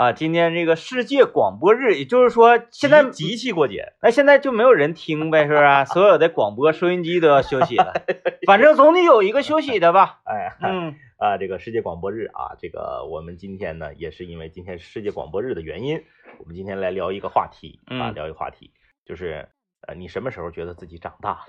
[0.00, 5.84] 啊，今天这个世界广播日，也就是说现在集集气过节，那现在就没有人听呗，是不是？
[5.92, 7.92] 所有的广播收音机都要休息了，
[8.48, 10.20] 反正总得有一个休息的吧？
[10.24, 16.02] 哎，嗯啊，这个世界广播日啊，这个我们今天呢，也是因为今天是世界广播日的原因，
[16.38, 18.70] 我们今天来聊一个话题啊，嗯聊一个话题，
[19.04, 19.46] 就是
[19.86, 21.44] 呃，你什么时候觉得自己长大了？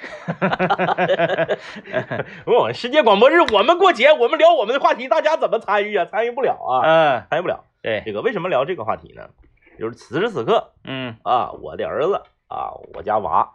[2.46, 6.06] 我们世界广播日，我们过节，我们聊我们的话题，大家怎么参与啊？
[6.06, 7.64] 参与不了啊，嗯，参与不了。
[7.82, 9.30] 对，这个为什么聊这个话题呢？
[9.78, 13.54] 就是此时此刻嗯啊，我的儿子啊，我家娃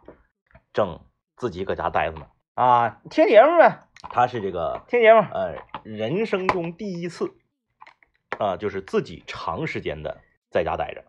[0.73, 0.99] 正
[1.35, 2.27] 自己搁家待着呢。
[2.55, 5.21] 啊，听节目呗，他是这个听节目。
[5.31, 7.35] 呃人生中第一次
[8.39, 10.17] 啊，就是自己长时间的
[10.49, 11.03] 在家待着。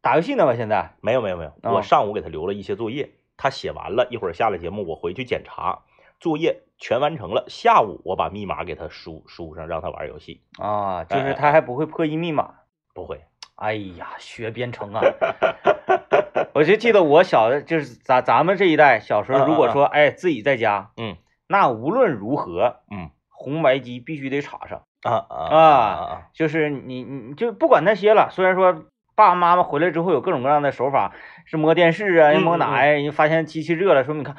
[0.00, 0.56] 打游戏呢吧？
[0.56, 5.78] 现在没有没有没有，哦我上午给他留了一些作业，他写完了，一会儿下了节目我回去检查，
[6.20, 7.46] 作业全完成了。
[7.48, 10.42] 下午我把密码给他输输上，让他玩游戏。
[10.58, 12.54] 啊，就是哎他还不会破译密码。
[12.92, 13.24] 不会，
[13.54, 15.00] 哎呀，学编程啊！
[16.52, 24.82] 我就记得我小的，就是咱咱们这一代小时候，如果说哎自己在家，嗯那无论如何，嗯红白机必须得插上。
[25.02, 28.84] 啊啊啊就是你你就不管那些了，虽然说
[29.18, 31.12] 爸爸妈妈回来之后有各种各样的手法，
[31.44, 34.36] 是摸电视啊，又摸哪呀，人发现机器热了，说明你看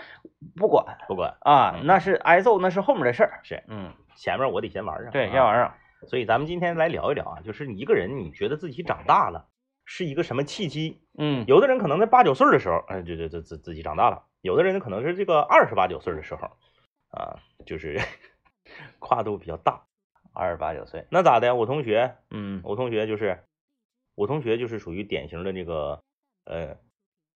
[0.55, 3.41] 不管不管啊，嗯那是挨揍，那是后面的事儿。
[3.44, 5.11] 是嗯，前面我得先玩上。
[5.11, 5.73] 对，啊先玩上。
[6.08, 9.47] 所以咱们今天来聊一聊啊，就是你一个人你觉得自己长大了
[9.83, 11.02] 是一个什么契机？
[11.17, 16.47] 嗯有的人可能在八九岁的时候，哎，就就就自自己长大了；有的人可能是这个二十八九岁的时候，
[17.11, 17.99] 啊，就是
[18.99, 19.81] 跨度比较大。
[20.31, 21.05] 二十八九岁。
[21.11, 21.53] 那咋的？
[21.55, 23.43] 我同学，嗯我同学就是，
[24.19, 26.03] 我同学就是属于典型的这个，
[26.43, 26.75] 呃，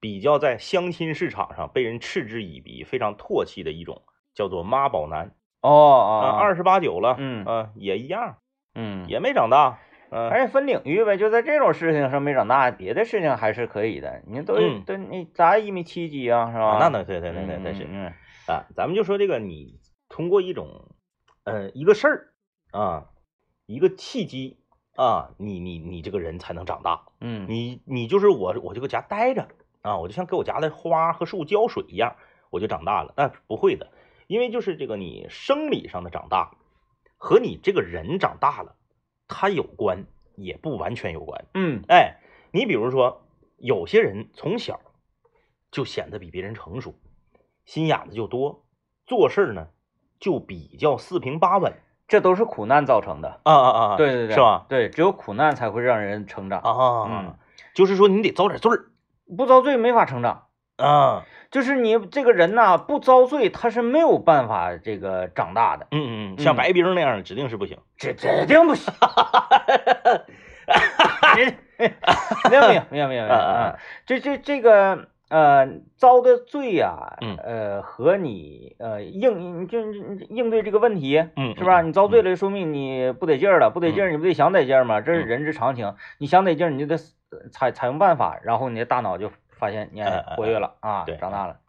[0.02, 4.02] 比较在相亲市场上被人嗤之以鼻、非常唾弃的一种，
[4.36, 8.40] 叫做妈宝男哦啊，啊，二十八九了，嗯啊，也一样，
[8.76, 14.22] 嗯，也没长大，嗯、而且分领域呗，就在这种事情上没长大，别的事情还是可以的。
[14.28, 16.66] 你都嗯都你咋一米七几啊，是吧？
[16.66, 17.88] 啊，那那对对对对对是。
[17.90, 18.12] 嗯
[18.46, 19.80] 啊，咱们就说这个，你
[20.10, 20.94] 通过一种，
[21.46, 22.34] 呃，一个事儿
[22.78, 23.06] 啊，
[23.68, 24.58] 一个契机
[24.96, 27.06] 啊，你你你这个人才能长大。
[27.20, 29.48] 嗯你你就是我，我就搁家待着
[29.82, 32.16] 啊，我就像给我家的花和树浇水一样，
[32.50, 33.14] 我就长大了。
[33.18, 33.92] 那不会的，
[34.28, 36.56] 因为就是这个你生理上的长大
[37.18, 38.76] 和你这个人长大了，
[39.28, 40.06] 它有关，
[40.36, 41.46] 也不完全有关。
[41.54, 42.20] 嗯哎，
[42.52, 43.26] 你比如说，
[43.58, 44.80] 有些人从小
[45.72, 46.94] 就显得比别人成熟，
[47.66, 48.64] 心眼子就多，
[49.08, 49.70] 做事儿呢
[50.20, 51.74] 就比较四平八稳
[52.08, 53.40] 这都是苦难造成的。
[53.44, 54.66] 啊啊啊，对对对，是吧？？
[54.70, 57.36] 对，只有苦难才会让人成长，啊，嗯，
[57.74, 58.86] 就是说你得遭点罪儿
[59.38, 60.44] 不遭罪没法成长。
[60.78, 67.78] 啊，就是你这个人呐，不遭罪，他是没有办法这个长大的，嗯嗯嗯，像嗯白冰那样的指定是不行。
[67.96, 68.92] 指指定不行。
[71.36, 71.58] 指
[72.50, 73.76] 没有没有没有没有啊！
[74.06, 75.68] 这这这个呃
[75.98, 79.92] 遭的罪呀、嗯呃和你呃应就
[80.30, 81.82] 应对这个问题，嗯，是吧？
[81.82, 85.02] 嗯你遭罪了，说明你不得劲儿了，不得劲儿，你不得想得劲儿吗？
[85.02, 85.96] 这是嗯人之常情。
[86.20, 86.98] 你想得劲儿，你就得
[87.32, 90.04] 呃采采用办法，然后你的大脑就发现你
[90.38, 91.60] 活跃了啊，对长大了。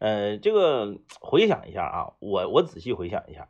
[0.00, 3.46] 呃，这个回想一下啊，我我仔细回想一下，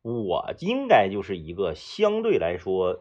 [0.00, 3.00] 我应该就是一个相对来说，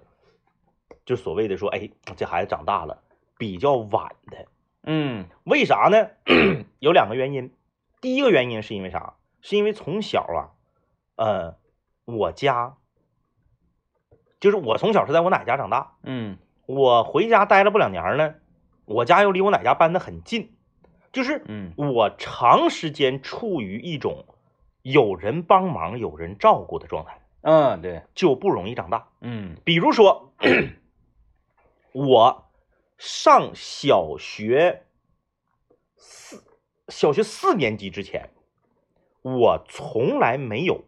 [1.06, 3.02] 就所谓的说，哎，这孩子长大了，
[3.38, 4.46] 比较晚的。
[4.84, 6.10] 嗯为啥呢？
[6.80, 7.54] 有两个原因。
[8.02, 9.16] 第一个原因是因为啥？
[9.42, 10.52] 是因为从小啊，
[11.16, 11.56] 呃，
[12.06, 12.76] 我家
[14.40, 18.36] 就是我从小是在我奶家长大，嗯我回家待了不两年呢，
[18.86, 20.56] 我家又离我奶家搬的很近，
[21.12, 24.26] 就是嗯我长时间处于一种
[24.82, 29.08] 有人帮忙、有人照顾的状态，嗯，对，就不容易长大。
[29.22, 30.34] 嗯比如说，
[31.94, 32.49] 我
[33.00, 34.84] 上小学
[35.96, 36.44] 四
[36.90, 38.30] 小学四年级之前，
[39.22, 40.84] 我从来没有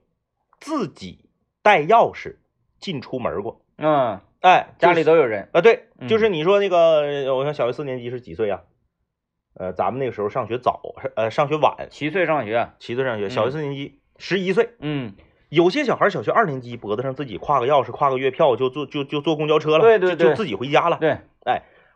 [0.59, 1.29] 自己
[1.61, 2.35] 带钥匙
[2.79, 3.61] 进出门过。
[3.77, 5.47] 嗯，哎，家里都有人。
[5.53, 8.61] 啊，对，嗯就是你说那个，我想小学四年级是几岁啊？
[9.53, 10.81] 呃，咱们那个时候上学早，
[11.15, 12.71] 呃，上学晚，七岁上学。
[12.79, 14.71] 七岁上学，小学嗯四年级十一岁。
[14.79, 15.15] 嗯，
[15.47, 20.97] 有些小孩小学二年级脖子上自己挎个钥匙，挎个月票就坐就就坐公交车了，对对对就就自己回家了。
[20.99, 21.17] 对，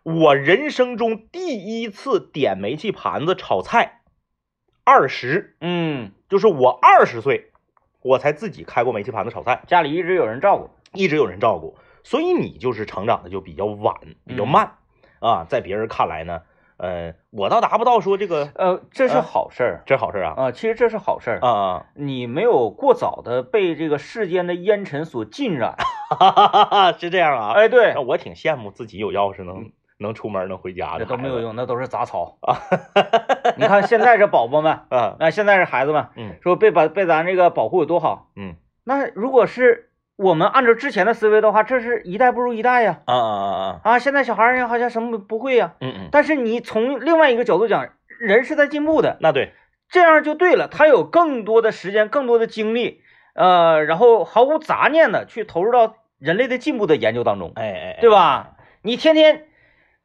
[0.06, 4.04] 我人生中第一次点煤气盘子炒菜，
[4.86, 7.52] 二十，嗯，就是我二十岁，
[8.02, 10.69] 我才自己开过煤气盘子炒菜，家里一直有人照顾。
[10.94, 11.75] 一直有人照顾，
[12.06, 14.72] 所以你就是成长的就比较晚，比较嗯慢、
[15.19, 15.44] 啊。
[15.44, 16.44] 在别人看来呢，
[16.78, 25.75] 呃，我倒达不到说这个呃，这是啊好事儿这好事儿啊啊，其实这是好事儿啊啊，你没有过早的被这个世间的烟尘所浸染。
[26.18, 27.51] 哈哈哈哈是这样啊。
[27.56, 32.57] 哎，对那，我挺羡慕自己有钥匙能能出门能回家这的，都没有用，那都是杂草 啊。
[33.57, 35.15] 你看现在这宝宝们，啊。
[35.19, 43.01] 那，现在这孩子们嗯说被把被咱这个保护有多好，嗯那如果是我们按照之前的思维的话，这是一代不如一代呀。
[43.06, 45.74] 啊啊啊啊，啊，现在小孩儿好像什么不会呀。
[45.80, 47.89] 嗯嗯，但是你从另外一个角度讲，
[48.19, 49.53] 人是在进步的，那对，
[49.89, 50.68] 这样就对了。
[50.68, 53.01] 他有更多的时间，更多的精力，
[53.33, 58.09] 呃，然后毫无杂念的去投入到人类的进步的研究当中，哎哎，哎对？
[58.09, 58.51] 吧？
[58.83, 59.48] 你天天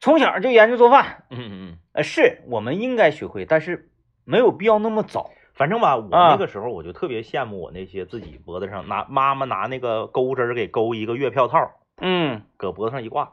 [0.00, 3.90] 从小就研究做饭，嗯嗯嗯，呃，是我们应该学会，但是
[4.24, 5.30] 没有必要那么早。
[5.52, 13.32] 反正吧，我啊那个时候我就特别羡慕我那些自己脖子上拿妈妈拿那个钩针儿给钩一个月票套，嗯，搁脖子上一挂，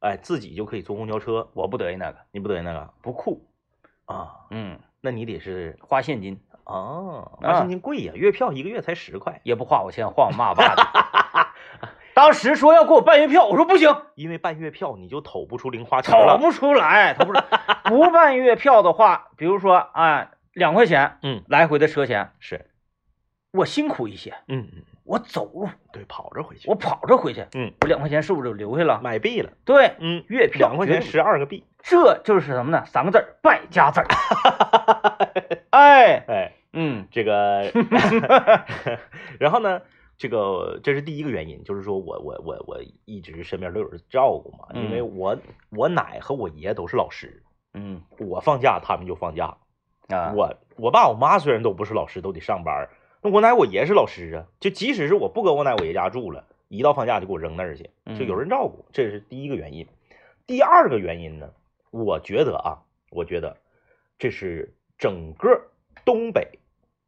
[0.00, 1.50] 哎，自己就可以坐公交车。
[1.52, 3.46] 我不得意那个，你不得意那个不酷。
[4.06, 4.46] 啊？
[4.50, 11.45] 嗯，那你得是花现金哦，啊花现金贵呀，月票一个月才十块，也不花我钱，花我妈爸的。
[12.16, 16.38] 当时说要给我办月票，我说不行，因为办月票你就投不出零花钱了。
[16.38, 17.44] 投不出来，投不出来。
[17.84, 22.70] 不办月票的话，比如说啊，两块钱，嗯，来回的车钱，是，
[23.52, 28.98] 我辛苦一些，嗯嗯，我走路，对，跑着回去，我跑着回去，嗯，我两块钱是不是就留下了？
[29.02, 32.82] 买币了，对，嗯，月票两块钱十二个币，这就是什么呢？
[32.86, 34.06] 三个字儿，败家子儿。
[35.68, 37.70] 哎，哎，嗯这个，
[39.38, 39.82] 然后呢，
[40.18, 45.36] 这个这是第一个原因，就是说我我我我一直身边都有人照顾嘛，因为我
[45.70, 47.42] 我奶和我爷都是老师，
[47.74, 49.58] 嗯我放假他们就放假，
[50.08, 52.88] 啊，我我爸我妈虽然都不是老师，都得上班，
[53.20, 59.86] 那我奶我爷是老师啊，就即使是我不搁我奶我爷家住了，一到放假就给我扔那儿去，就有人照顾，这是第一个原因。
[60.46, 61.50] 第二个原因呢，
[61.90, 62.80] 我觉得啊，
[63.10, 63.58] 我觉得
[64.18, 65.60] 这是整个
[66.04, 66.58] 东北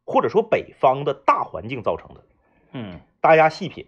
[0.05, 2.21] 或者说北方的大环境造成的。
[2.71, 3.01] 嗯。
[3.21, 3.85] 大家细品，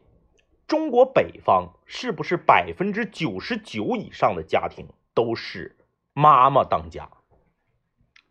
[0.68, 5.78] 中国北方是不是百分之九十九以上的家庭都是
[6.14, 7.10] 妈妈当家？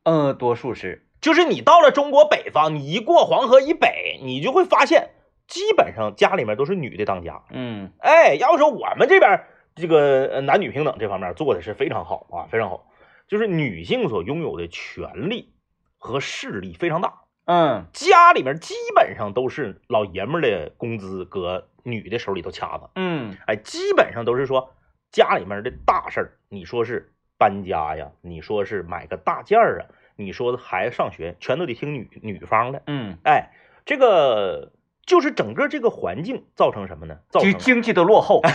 [0.02, 5.10] 呃，多数是，就是你到了中国北方，你一过黄河以北，你就会发现，
[5.46, 7.42] 基本上家里面都是女的当家。
[7.50, 7.92] 嗯。
[7.98, 9.44] 哎，要说我们这边
[9.74, 12.86] 这个呃男女平等这方面做的是非常好啊，非常好，
[13.26, 15.54] 就是女性所拥有的权利
[15.96, 24.72] 和势力非常大，嗯家里面基本上都是老爷们的工资搁女的手里头掐着，嗯哎，基本上都是说
[25.10, 32.82] 家里面的大事儿，你说是搬家呀，你说是买个大件儿啊，你说孩子上学，全都得听女女方的。
[32.86, 33.50] 嗯，哎，
[33.84, 34.70] 这个
[35.04, 37.18] 就是整个这个环境造成什么呢？
[37.30, 38.40] 造成经经济的落后。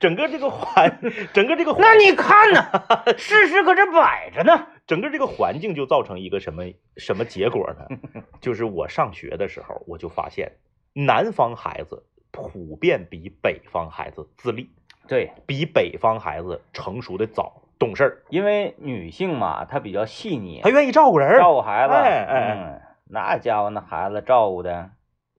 [0.00, 0.98] 整个这个环，
[1.32, 2.64] 整个这个环，那你看呢？
[3.16, 4.66] 事实搁这摆着呢。
[4.86, 6.64] 整个这个环境就造成一个什么
[6.96, 8.22] 什么结果呢？
[8.40, 10.52] 就是我上学的时候，我就发现
[10.92, 14.70] 南方孩子普遍比北方孩子自立，
[15.08, 21.94] 对，比北方孩子成熟的早，懂事儿，因为女性嘛，她比较细腻她，愿意照顾人儿，照顾孩子。
[21.94, 24.90] 哎哎嗯，那家伙那孩子照顾的，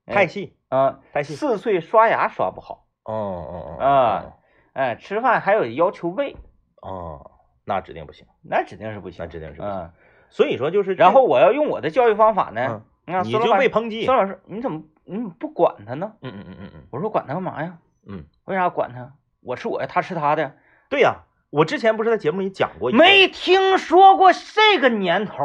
[0.06, 1.36] 太细，嗯，太细。
[1.36, 4.34] 四岁刷牙刷不好，哦哦哦啊
[4.74, 6.36] 哎，吃饭还有要求喂，
[6.82, 7.32] 哦，
[7.68, 9.70] 那指定不行，那指定是不行，那指定是不行。
[9.70, 9.92] 嗯，
[10.30, 14.06] 所以说就是，然后我要用我的教育方法呢，啊，你就被抨击。
[14.06, 16.14] 孙老师，你怎么你怎么不管他呢？
[16.22, 17.78] 嗯嗯嗯嗯嗯我说管他干嘛呀？
[18.08, 19.12] 嗯，为啥管他？
[19.42, 20.54] 我吃我的，他吃他的。
[20.90, 25.44] 对呀，我之前不是在节目里讲过，没听说过这个年头，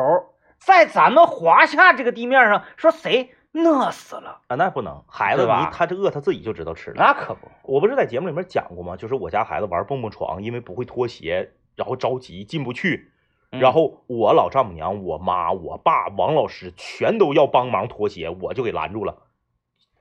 [0.59, 6.97] 在咱们华夏这个地面上说谁饿死了，啊，那不能，孩子吧他这饿他自己就知道吃了。
[6.99, 7.49] 那可不。
[7.65, 8.97] 我不是在节目里面讲过吗？
[8.97, 13.13] 就是我家孩子玩蹦蹦床，因为不会脱鞋，然后着急进不去，
[13.51, 19.23] 嗯然后我老丈母娘、我妈、我爸、王老师全都要帮忙脱鞋，我就给拦住了。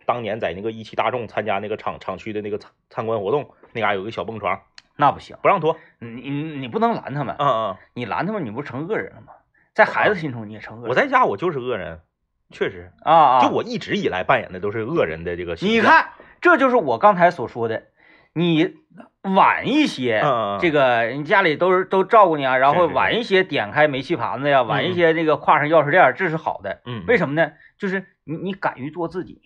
[0.06, 4.62] 当年在那个一汽大众参加那个厂厂区的那个参参观活动，那嘎有个小蹦床，
[4.96, 5.78] 那不行，不让脱。
[6.00, 9.34] 你你你不能拦他们，嗯嗯，你拦他们，你不成恶人了吗？
[9.74, 10.90] 在孩子心中你也成恶人。
[10.90, 12.02] 我在家我就是恶人，
[12.50, 15.78] 确实，啊啊，就我一直以来扮演的都是恶人的这个形象。
[15.78, 16.10] 你，看，
[16.42, 17.84] 这就是我刚才所说的，
[18.34, 18.76] 你
[19.24, 20.22] 晚一些，
[20.60, 26.82] 这个你家里都是都照顾你啊，然后晚一些点开煤气盘子呀，晚一嗯些这个挎上钥匙链，这是好的。
[26.86, 27.52] 嗯，为什么呢？
[27.78, 29.42] 就是你你敢于做自己，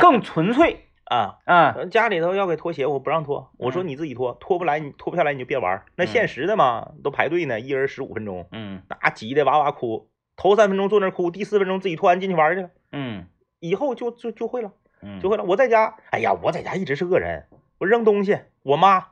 [0.00, 1.38] 更纯粹 啊？
[1.44, 1.74] 啊。
[1.76, 5.82] 呃家里头要给脱鞋，我不让脱，我说嗯你自己脱，脱不来你脱不下来你就别玩。
[5.96, 13.26] 那现实的嘛，都排队呢，一人十五分钟，嗯那急的哇哇哭，头三分钟坐那哭，第四分钟自己脱完进去玩去了，嗯
[13.60, 14.72] 以后就就就会了，
[15.02, 15.44] 嗯，就会了。
[15.44, 17.46] 我在家，哎呀，我在家一直是恶人，
[17.78, 19.08] 我扔东西，我妈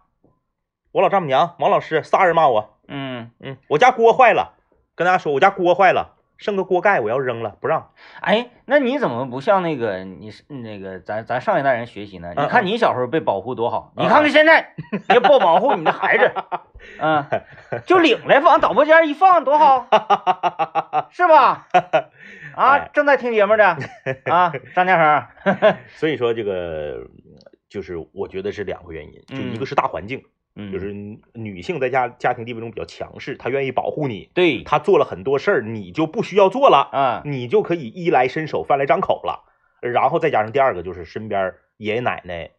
[0.93, 2.79] 我老丈母娘、王老师仨人骂我。
[2.89, 4.55] 嗯，嗯，我家锅坏了，
[4.95, 7.91] 跟大家说我家锅坏了，剩个锅盖我要扔了，不让。
[8.21, 12.33] 哎，那你怎么不向那个你那个咱咱上一代人学习呢？
[12.37, 14.75] 嗯你看你小时候被保护多好，嗯你看看现在
[15.11, 16.33] 也不保护你的孩子，
[17.01, 17.25] 嗯，
[17.87, 19.87] 就领来往导播间一放多好，
[21.11, 21.67] 是吧？
[22.57, 23.77] 啊哎，正在听节目的
[24.27, 27.07] 啊，张家恒，所以说这个
[27.69, 30.23] 就是我觉得是两个原因，就一个嗯是大环境，
[30.57, 30.93] 嗯，就是
[31.35, 39.51] 女性在家家庭地位中比较强势，她愿意保护你，对，她做了很多事儿，你就不需要做了，啊，你就可以衣来伸手、饭来张口了。
[39.81, 42.53] 然后再加上第二个就是身边爷爷奶奶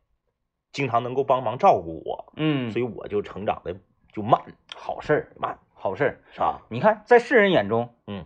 [0.72, 3.76] 经常能够帮忙照顾我，嗯所，以我就成长的
[4.12, 4.42] 就慢
[4.76, 6.20] 好事儿，慢，好事儿。
[6.34, 6.62] 是吧？
[6.70, 8.26] 你看，在世人眼中，嗯，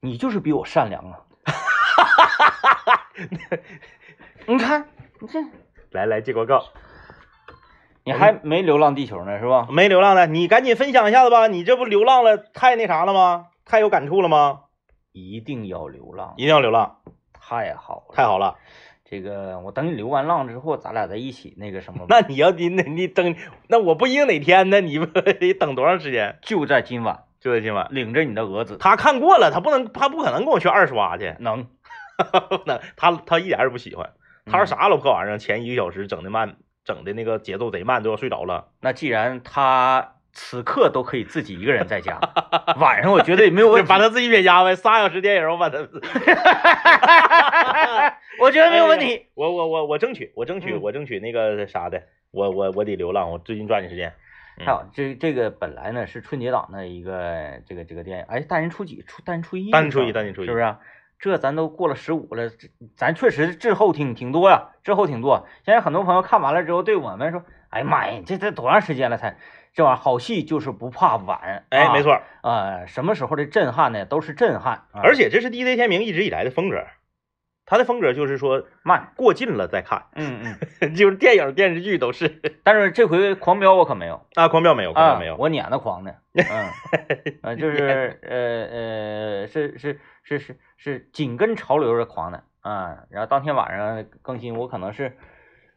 [0.00, 1.24] 你就是比我善良啊。
[4.46, 4.88] 你看，
[5.20, 5.40] 你这
[5.90, 6.64] 来来接广告，
[8.08, 9.68] 你还没流浪地球呢，是吧？
[9.70, 13.48] 没流浪呢，你赶紧分享一下子吧，你这不流浪了，太那啥了吗？
[13.66, 14.60] 太有感触了吗？
[15.12, 17.00] 一定要流浪，一定要流浪，
[17.34, 18.56] 太好了，太好了。
[19.04, 23.36] 这个我等你流完浪之后，咱俩在一起那个什么，那你要你那你等，
[23.68, 24.80] 那我不一定哪天呢？
[24.80, 26.38] 你不 得等多长时间？
[26.40, 27.88] 就在今晚，就在今晚。
[27.90, 31.34] 领着你的蛾子，他看过了，他不能，他不可能跟我去二刷去。
[31.40, 31.66] 能，
[32.64, 34.12] 那他他一点儿也不喜欢。
[34.46, 36.56] 他说嗯啥老破玩意儿，前一个小时整的慢，
[36.88, 38.68] 整的那个节奏贼慢，都要睡着了。
[38.80, 42.18] 那既然他此刻都可以自己一个人在家，
[42.80, 45.80] 晚上我觉得也没有问 题把，他自己撇家呗，仨小时电影，我把他，
[48.40, 49.26] 我觉得没有问题。
[49.34, 54.08] 我我我我争取，我争取，嗯我争取那个啥的，我我我得流浪，我最近抓紧时间。
[54.08, 54.14] 嗯
[54.66, 59.04] 还有这这个本来呢是春节档的一个这个这个电影，哎，大年初几？
[59.06, 60.80] 初大年初一，大年初一大年初一是不是啊？
[61.18, 65.46] 这咱都过了十五了，这咱确实滞后挺挺多呀，滞后挺多。
[65.64, 69.36] 现在很多朋友看完了之后，对我们说：“哎呀妈呀，这这多长时间了才？
[69.74, 74.04] 这玩意儿好戏就是不怕晚。”哎，没错，啊、什么时候的震撼呢？
[74.06, 76.84] 都是震撼，啊而且这是 DJ 天明一直以来的风格，
[77.66, 80.40] 他的风格就是说慢，过劲了再看，嗯
[80.80, 80.94] 嗯。
[80.94, 86.70] 就是电影电视剧都是 但是这回狂飙我可没有，啊，狂飙没有，狂啊，飙没有，我撵的狂呢， 嗯，
[87.42, 88.38] 呃，就是呃
[89.42, 93.04] 呃，是是是是是是紧跟潮流的狂的啊。
[93.10, 95.16] 然后当天晚上更新，我可能是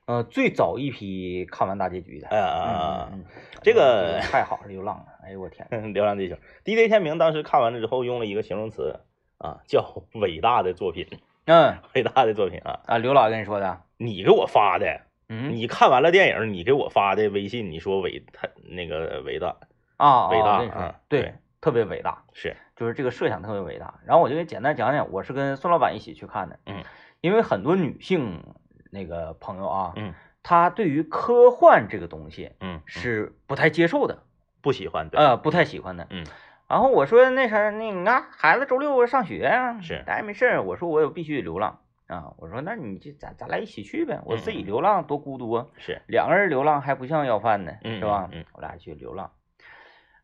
[0.05, 2.27] 呃最早一批看完大结局的。
[2.27, 3.25] 啊啊嗯啊
[3.62, 9.00] 这个太好了，流浪了，哎呦我天，《流浪地球》，DJ 天明当时看完了之后用了一个形容词
[9.38, 11.08] 啊，叫伟大的作品，
[11.46, 12.81] 嗯伟大的作品啊！
[12.88, 19.55] 啊，刘老跟你说的，你给我发的，嗯你看完了电影，你给我发的微信，你说伟他那个伟大
[19.98, 24.00] 啊，伟大啊，对对，特别伟大，是就是这个设想特别伟大。
[24.06, 26.84] 然后我就给简单讲讲，我是跟孙老板一起去看的，嗯，
[27.22, 28.44] 因为很多女性
[28.89, 30.13] 那个朋友啊，嗯
[30.44, 34.24] 她对于科幻这个东西嗯是不太接受的，
[34.62, 36.08] 不喜欢的，呃，不太喜欢的。
[36.10, 36.25] 嗯
[36.68, 40.63] 然后我说那啥，那你看孩子周六上学呀、是大家没事儿。
[40.63, 48.30] 我说我有必须得流浪啊，我说那你就咱咱俩一起去呗，我自己流浪多孤独啊，是两个人流浪还不像要饭呢，嗯是吧？
[48.32, 49.30] 嗯嗯我俩去流浪。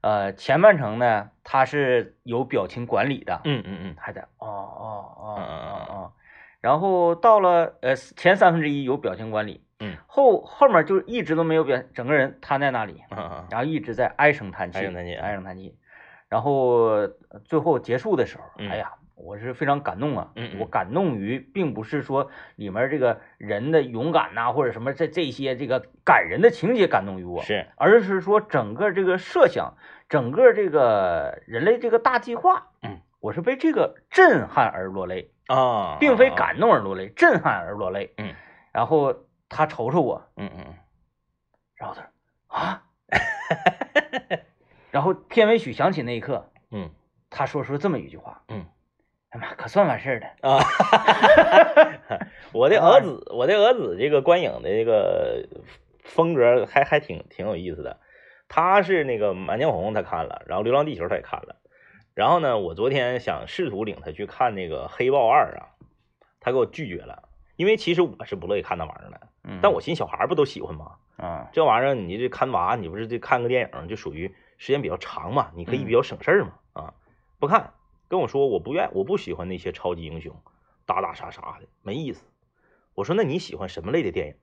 [0.02, 3.96] 呃，前半程呢，他是有表情管理的，嗯嗯嗯。
[3.98, 6.12] 还在哦哦哦哦哦，
[6.62, 9.98] 然后到了呃前三分之一有表情管理，嗯。
[10.08, 15.76] 后后面就一直都没有表，整个人瘫在那里，嗯嗯然后一直在唉声叹气，唉声叹气唉声叹气。
[16.30, 16.54] 然后
[17.30, 18.70] 呃最后结束的时候，嗯。
[18.70, 20.32] 哎呀，我是非常感动啊！
[20.36, 20.60] 嗯嗯。
[20.60, 27.68] 我感动于并不是说里面这个人的勇敢呐、或者什么这这些这个感人的情节感动于我，是。
[27.76, 29.76] 而是说整个这个设想，
[30.08, 38.14] 整个这个人类这个大计划，嗯，我是被这个震撼而落泪，啊，并非啊，感动而落泪，震撼而落泪。
[38.18, 38.34] 嗯，
[38.72, 40.76] 然后他瞅瞅我，嗯嗯。
[41.76, 42.10] 然后他说
[42.48, 42.84] 啊，
[44.92, 46.92] 然后片尾曲响起那一刻，嗯。
[47.30, 48.66] 他说出这么一句话，嗯
[49.38, 50.28] 哎妈，可算完事儿了。
[50.42, 50.60] 啊，
[52.52, 55.48] 我的儿子，我的儿子这个观影的这个
[56.04, 58.00] 风格还还挺挺有意思的。
[58.50, 61.58] 他是那个《满江红》，他看了，然后《流浪地球》他也看了。
[62.14, 65.70] 然后呢，我昨天想试图领他去看那个《黑豹二》啊，
[66.40, 69.22] 他给我拒绝了，因为其实我是不乐意看那玩意儿的。
[69.44, 70.94] 嗯，但我寻思小孩不都喜欢吗？
[71.18, 76.54] 啊，这玩意儿你这看娃，你不是这看个电影就属于时间比较长嘛，你可以嗯比较省事儿嘛。
[76.74, 76.94] 啊，
[77.40, 77.74] 不看，
[78.08, 80.36] 跟我说我不愿，我不喜欢那些超级英雄，
[80.86, 82.24] 打打杀杀的没意思。
[82.96, 84.34] 我说那你喜欢什么类的电影？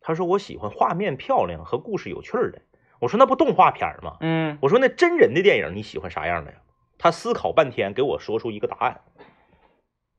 [0.00, 2.62] 他说我喜欢画面漂亮和故事有趣儿的。
[3.00, 4.16] 我说那不动画片儿吗？
[4.20, 6.58] 嗯我说那真人的电影你喜欢啥样的呀？
[6.98, 9.00] 他思考半天给我说出一个答案：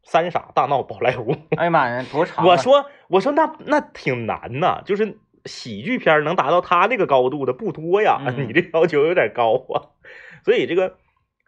[0.03, 1.35] 三傻大闹宝莱坞。
[1.57, 2.45] 哎呀妈呀，多长啊！
[2.49, 9.93] 我说我说那那挺难呐，就是喜剧片能达到他那个高度的不多呀，嗯 你这要求有点高啊。
[10.43, 10.97] 所以这个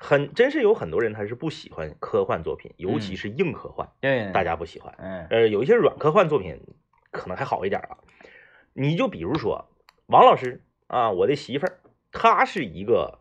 [0.03, 4.93] 很真是有很多人他是不喜欢科幻作品，尤其嗯是硬科幻，对，大家不喜欢。
[4.97, 6.59] 嗯呃，有一些软科幻作品
[7.09, 7.97] 可能还好一点啊。
[8.73, 9.69] 你就比如说
[10.07, 11.79] 王老师啊，我的媳妇儿，
[12.11, 13.19] 她是一个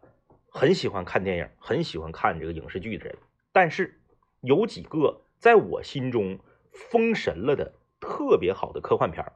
[0.49, 3.17] 很喜欢看电影、很喜欢看这个影视剧的人，
[3.53, 4.01] 但是
[4.41, 6.41] 有几个在我心中
[6.73, 9.33] 封神了的特别好的科幻片儿，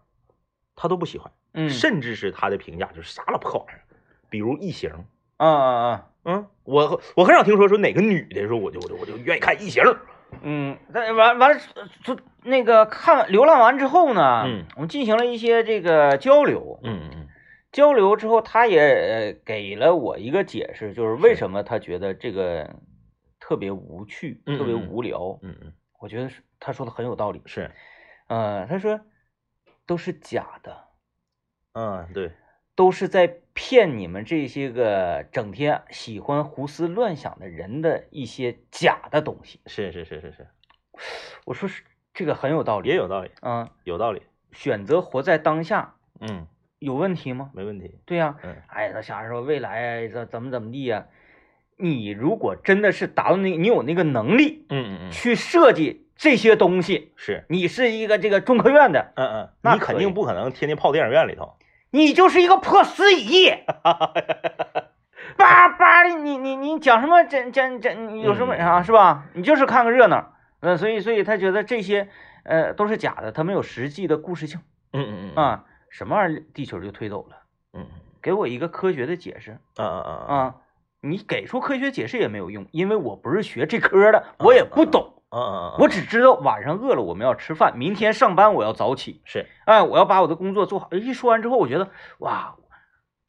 [0.75, 3.87] 她都不喜欢，嗯，甚至是她的评价就是啥了破玩意儿，
[4.29, 4.91] 比如《异形》。
[5.37, 9.83] 啊啊啊，嗯，我我很少听说说哪个女的说我就我就我就愿意看异形。
[10.42, 11.61] 嗯，但完完了，
[12.02, 17.28] 就那个看完浏览完之后呢，嗯，我们进行了一些这个交流，嗯嗯
[17.71, 22.75] 交流之后，他也呃给了我一个解释，就是为什么他觉得这个
[23.38, 25.38] 特别无趣，特别嗯嗯嗯无聊。
[25.42, 27.40] 嗯嗯，我觉得是他说的很有道理。
[27.47, 27.71] 是，
[28.26, 29.00] 呃，他说
[29.87, 30.76] 都是假的，
[31.75, 32.33] 嗯对，
[32.75, 39.58] 都是在骗你们这些个整天喜欢胡思乱想的人的一些假的东西。
[39.64, 40.46] 是是是是是，
[41.46, 41.82] 我说是
[42.12, 42.90] 这个很有道理。
[42.90, 44.20] 也有道理，嗯、有道理。
[44.52, 46.46] 选择活在当下嗯，
[46.78, 47.50] 有问题吗？
[47.54, 47.98] 没问题。
[48.04, 51.06] 对呀、嗯哎，他瞎说未来怎怎么怎么地呀、
[51.78, 61.54] 你如果真的是达到那，你有那个能力嗯嗯嗯，去设计这些东西，是，你是一个这个中科院的，嗯嗯，那你肯定不可能天天泡电影院里头。
[61.90, 63.50] 你就是一个破司仪。
[65.37, 68.83] 叭叭的，你你你讲什么真真真有什么嗯啊？
[68.83, 69.25] 是吧？
[69.35, 70.33] 你就是看个热闹。
[70.61, 72.09] 呃，所以所以他觉得这些
[72.45, 74.61] 呃都是假的，他没有实际的故事性
[74.93, 75.64] 嗯嗯嗯，啊。
[75.90, 77.37] 什么玩意儿，地球就推走了？
[77.75, 77.87] 嗯
[78.23, 79.52] 给我一个科学的解释。
[79.76, 80.55] 嗯嗯嗯嗯啊，
[81.00, 90.88] 你给出科学解释也没有用，因为我不是学这科的，我也不懂，嗯我只知道晚上饿了我们要吃饭，明天上班我要早起，是，哎，我要把我的工作做好。
[90.92, 92.56] 一说完之后，我觉得哇，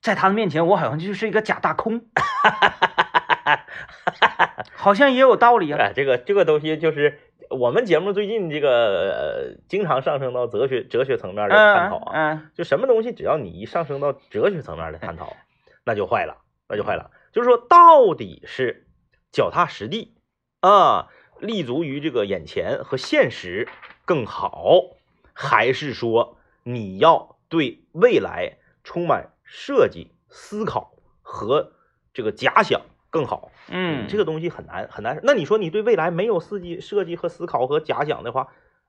[0.02, 2.02] 在他的面前，我好像就是一个假大空，
[4.76, 5.80] 好像也有道理啊。
[5.82, 12.34] 哎，这个这个东西就是我们节目最近这个呃，经常上升到哲学哲学层面的探嗯讨啊。
[12.34, 15.36] 嗯就什么东西，只要你一上升到哲学层面的探讨，
[15.84, 16.38] 那就坏了，
[16.70, 17.10] 那就坏了。
[17.34, 18.88] 就是说，到底是
[19.32, 20.16] 脚踏实地
[20.62, 21.08] 啊，
[21.40, 23.68] 立足于这个眼前和现实
[24.06, 24.84] 更好，
[25.34, 31.72] 还是说你要对未来充满设计、思考和
[32.14, 33.52] 这个假想更好？
[33.70, 35.20] 嗯，这个东西很难很难。
[35.24, 38.48] 那你说你对未来没有设计、设计和思考和假想的话，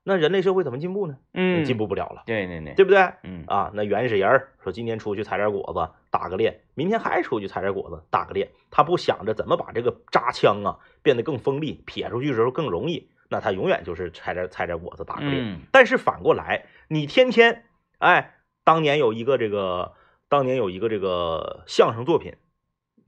[0.09, 1.19] 那人类社会怎么进步呢？
[1.35, 1.63] 嗯。
[1.67, 2.99] 进，步不了了，对对对，对不对？
[3.23, 3.45] 嗯。
[3.47, 15.41] 啊，那原始人儿说今天出去采点果子打个猎，明天还出去采点果子打个猎，他不想着怎么把这个扎枪啊变得更锋利，撇出去的时候更容易，那他永远就是采点采点果子打个猎。
[15.43, 15.61] 嗯。
[15.71, 17.65] 但是反过来，你天天
[17.99, 19.93] 哎，当年有一个这个，
[20.31, 22.37] 当年有一个这个相声作品，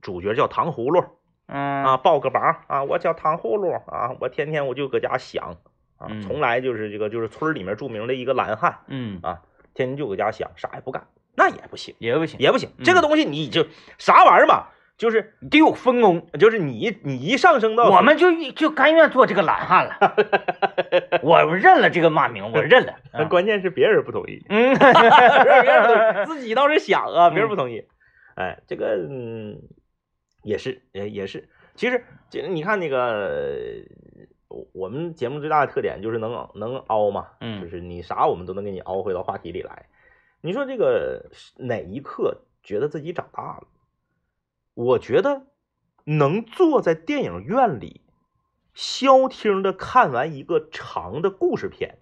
[0.02, 1.02] 主角叫糖葫芦
[1.46, 1.82] 嗯。
[1.82, 5.56] 啊，报个榜啊，我叫糖葫芦啊，我天天我就搁家想
[6.00, 8.78] 啊嗯，从来就是这个就是村儿里面著名的一个懒汉。
[8.88, 9.40] 嗯啊，
[9.74, 12.70] 天天就搁家想，啥也不干，那也不行，也不行，也不行。
[12.78, 13.66] 嗯这个东西你就
[13.98, 16.26] 啥玩意儿嘛，就是得有分工。
[16.38, 20.16] 就是你你一上升到我们就就甘愿做这个懒汉了，
[21.22, 22.94] 我认了这个骂名，我认了。
[23.12, 27.84] 那关键是别人不同意，嗯， 别人不同意，自己倒是想啊，别人嗯不同意。
[28.36, 29.60] 哎，这个嗯
[30.42, 33.84] 也是也也是，其实这你看那个。
[34.50, 39.86] 我我们节目最大的特点就是能能凹嘛，嗯就是你啥我们都能给你凹回到话题里来。
[40.42, 43.68] 你说这个哪一刻觉得自己长大了？
[44.74, 45.46] 我觉得
[46.04, 48.02] 能坐在电影院里
[48.74, 51.98] 消停的看完一个长的故事片，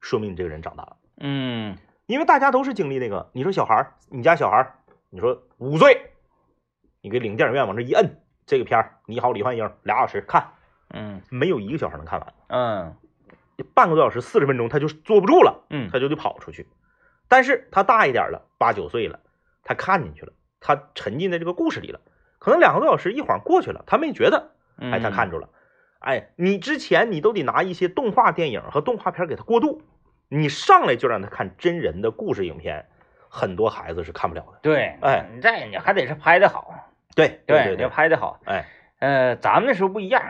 [0.00, 0.96] 说明你这个人长大了。
[1.18, 4.78] 嗯因为大家都是经历那个，你说小孩儿，你家小孩儿，
[5.10, 6.10] 你说五岁，
[7.02, 10.54] 你给领电影院往这一摁，这个片儿《你好，李焕英》俩小时看，
[10.92, 12.96] 嗯没有一个小孩能看完，嗯
[13.74, 15.64] 半个多小时、四十分钟他就坐不住了。
[15.70, 16.66] 嗯他就得跑出去。
[17.28, 19.20] 但是他大一点了，八九岁了，
[19.62, 22.00] 他看进去了，他沉浸在这个故事里了。
[22.38, 25.48] 可能两个多小时一晃过去了，他没觉得，嗯，哎，他看住了。
[26.00, 29.82] 哎，你之前你都得拿一些动画电影和动画片给他过渡，
[30.28, 32.86] 你上来就让他看真人的故事影片，
[33.28, 34.58] 很多孩子是看不了的。
[34.62, 36.74] 对，哎，你这你还得是拍的好，
[37.14, 38.40] 对对对你要拍的好。
[38.46, 38.64] 哎，
[39.00, 40.22] 呃，咱们那时候不一样，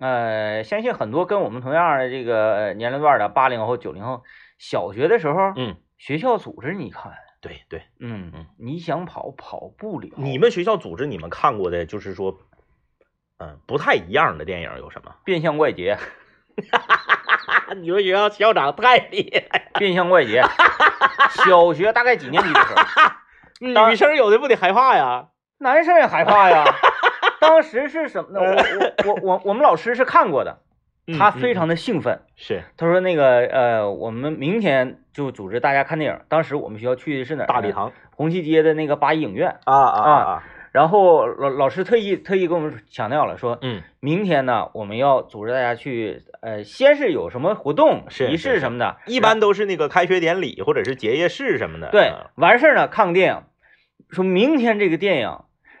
[0.00, 4.22] 呃，相信很多跟我们同样的这个呃年龄段的八零后、九零后，
[4.58, 12.36] 小学的时候，嗯，学校组织你看，对对，嗯嗯，你想跑跑不了，你们学校组织你们看过的，就是说，
[13.38, 15.14] 嗯，不太一样的电影有什么？
[15.24, 15.96] 变相怪杰，
[17.76, 20.42] 你们学校校长太厉害，变相怪杰，
[21.46, 25.28] 小学大概几年级的时候， 当女生有的不得害怕呀？
[25.58, 26.64] 男生也害怕呀。
[27.40, 28.40] 当时是什么呢？
[28.40, 28.54] 我
[29.12, 30.58] 我我我我们老师是看过的，
[31.18, 32.20] 他非常的兴奋。
[32.34, 36.20] 是他说那个呃，我们明天就组织大家看电影。
[36.28, 37.46] 当时我们学校去的是哪儿？
[37.46, 39.56] 大礼堂红旗街的那个八一影院。
[39.64, 40.44] 啊啊啊！
[40.72, 51.88] 然后老老师特意特意跟我们强调了，说，嗯，明天呢，我们要组织大家去，呃，先是有什么活动、是仪式什么的，一般都是那个开学典礼或者是结业式什么的。
[51.90, 53.42] 对啊，完事儿呢，看个电影，
[54.10, 55.38] 说明天这个电影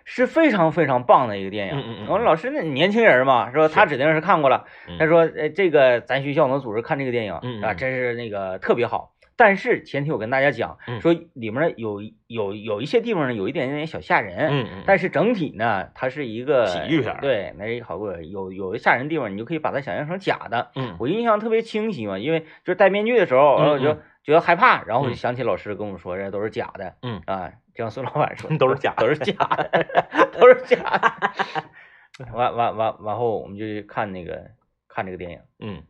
[0.08, 1.74] 是非常非常棒的一个电影。
[1.74, 3.68] 嗯嗯嗯我说老师，那年轻人嘛，是吧？
[3.68, 4.64] 他指定是看过了。
[4.88, 9.12] 嗯他说，呃，这个咱学校能组织看这个电影，啊，真是那个特别好。
[9.38, 20.70] 但是前提我跟大家讲，嗯说里面有有有一些地方呢有一点点小吓人，嗯嗯，但是整体呢，它是一个喜剧片对，那是好过有有的吓人地方，你就可以把它想象成假的。
[20.74, 26.96] 嗯我印象特别清晰嘛，因为就是戴面具的时候，然后我就嗯觉得害怕，然后我就嗯想起老师跟我们说，这都是假的。
[27.02, 29.86] 嗯啊，就像孙老板说， 都是假的都是假的，
[30.38, 32.26] 都是假的。
[32.34, 34.50] 完完完完后，我们就去看那个
[34.88, 35.40] 看这个电影。
[35.60, 35.82] 嗯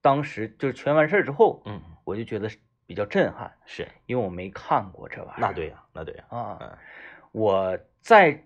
[0.00, 2.48] 当时就是全完事儿之后，嗯我就觉得
[2.86, 5.46] 比较震撼，是，因为我没看过这玩意儿。
[5.46, 6.24] 那对呀，那对呀。
[6.30, 6.78] 啊嗯，
[7.32, 8.42] 我在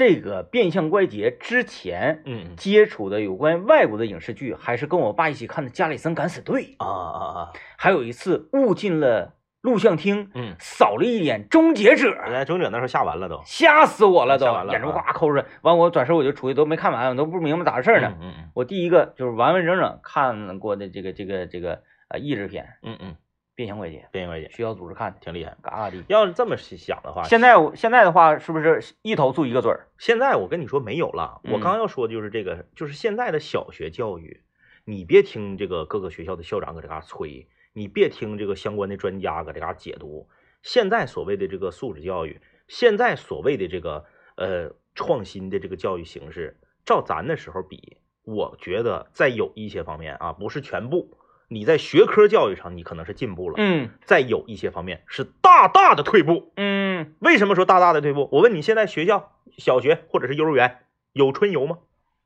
[0.00, 7.52] 这个变相怪杰之前嗯嗯接触的有关外国的影视剧，还是跟我爸一起看的《加里森敢死队》，啊啊啊！
[7.76, 13.42] 还有一次误进了录像厅，嗯，扫了一眼《终结者》，哎，终结者那时候下完了都。
[13.44, 18.10] 吓死我了都，完了眼珠啊呱抠着，完我转身我就出去，都没看完，我都不明白咋回事呢。
[18.22, 23.12] 嗯嗯我第一个就是完完整整看过的这个这个这个呃译制片嗯嗯，
[23.60, 25.54] 《变形怪杰变形怪》，姐学校组织看，挺厉害。
[25.60, 26.02] 嘎嘎的。
[26.08, 29.88] 要是这么想的话，现在我现在的话，是不是一头住一个嘴儿？
[29.98, 31.42] 现在我跟你说没有了。
[31.44, 34.40] 我嗯刚要说的就是这个，就是现在的小学教育，
[34.86, 40.26] 你别听这个各个学校的校长搁这嘎吹，你别听这个相关的专家搁这嘎解读。
[40.62, 51.18] 现在所谓的这个素质教育，现在所谓的这个呃创新的这个教育形式，照咱那时候比，我觉得在有一些方面啊，不是全部，
[51.52, 56.52] 你在学科教育上你可能是进步了，嗯在有一些方面是大大的退步。
[56.56, 58.28] 嗯，为什么说大大的退步？
[58.30, 60.78] 我问你，现在学校、小学或者是幼儿园
[61.12, 61.78] 有春游吗？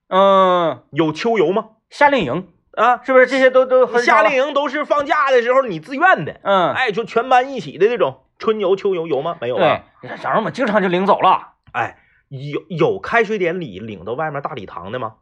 [0.09, 1.71] 嗯，有秋游吗？
[1.89, 9.39] 夏令营啊，是不是这些都都很夏令营都是放假的时候你自愿的，嗯，哎，就全班一起的这种春游、秋游有吗？
[9.41, 11.55] 没有对吧？，小时候我们经常就领走了。
[11.73, 11.97] 哎，
[12.29, 15.15] 有有开学典礼领到外面大礼堂的吗？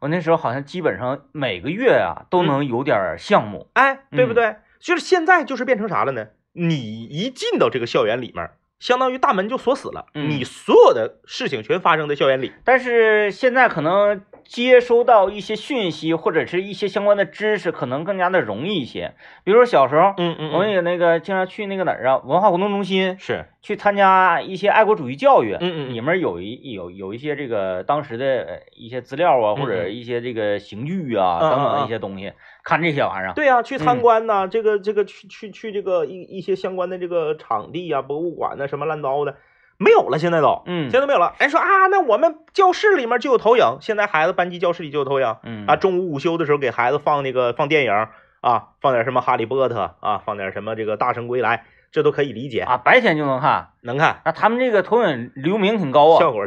[0.00, 3.68] 我那时候好像基本上每个月啊都能有点项目。
[3.72, 4.56] 哎，对不嗯对？
[4.80, 6.28] 就是现在就是变成啥了呢？
[6.52, 12.52] 你一进到这个校园里面，相当于大门就锁死了，嗯你所有的事情全发生在校园里。
[12.64, 19.12] 但是现在可能接收到一些讯息或者是一些相关的知识，可能更加的容易一些。
[19.44, 23.14] 比如说小时候，嗯嗯我们也那个经常去那个哪儿啊，文化活动中心。
[23.18, 25.52] 是，去参加一些爱国主义教育。
[25.52, 25.94] 嗯嗯嗯。
[25.94, 32.32] 里面有一有有一些这个当时的呃一些资料啊，嗯或者一些这个刑具啊等等一些东西，
[32.64, 33.34] 看这些玩意儿。
[33.34, 39.36] 对呀、去参嗯观呐、这个这个去去去这个一一些相关的这个场地呀、博物馆呐、什么乱糟的，
[39.78, 40.90] 没有了，现在都，嗯。
[40.90, 41.34] 现在都没有了。
[41.38, 45.36] 哎，说啊，那我们教室里面就有投影，现在孩子班级教室里就有投影。
[45.44, 45.66] 嗯。
[45.66, 47.92] 啊，中午午休的时候给孩子放那个放电影
[48.40, 53.70] 啊，放点什么哈利波特啊，放点什么这个大圣归来，这都可以理解，啊，白天就能看。
[53.82, 54.20] 能看。
[54.24, 56.18] 那他们这个投影流明挺高啊。
[56.18, 56.44] 效果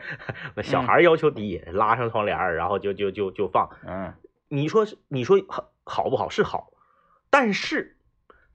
[0.62, 4.14] 小孩要求低，拉上窗帘儿，然后就就就就放，嗯。
[4.48, 6.28] 你说是你说好好不好？
[6.28, 6.68] 是好，
[7.30, 7.96] 但是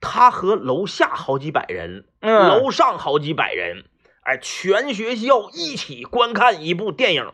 [0.00, 3.84] 他和楼下好几百人，嗯，楼上好几百人，
[4.28, 7.32] 哎，全学校一起观看一部电影，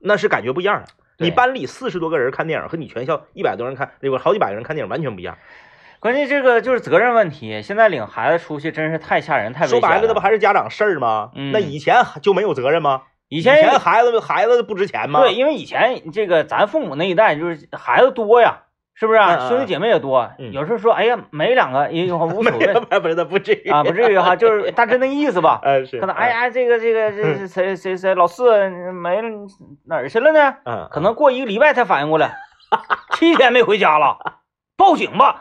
[0.00, 0.88] 那是感觉不一样的。
[1.18, 5.38] 你班里四十多个人看电影，和你全校一百多人看，那个好几百个人看电影完全不一样。
[6.00, 7.62] 关键这个就是责任问题。
[7.62, 9.80] 现在领孩子出去真是太吓人，太危险了。
[9.80, 11.30] 说白了，那不还是家长事儿吗？
[11.36, 13.02] 嗯那以前就没有责任吗？
[13.28, 15.20] 以以前孩子孩子不值钱吗？
[15.20, 20.52] 对，因为以前这个咱父母那一代就是孩子多呀，是不是啊、兄弟姐妹也多，嗯。
[20.52, 22.74] 有时候说哎呀没两个也无所谓。
[22.90, 23.68] 不不是不至于。
[23.70, 25.60] 啊，不至于哈，就是大致那意思吧。
[26.00, 29.28] 可能哎，呀这个这个这是谁谁谁老四没了
[29.86, 30.56] 哪儿去了呢？
[30.64, 32.36] 嗯，可能过一个礼拜才反应过来，
[33.18, 34.16] 七天没回家了，
[34.76, 35.40] 报警吧。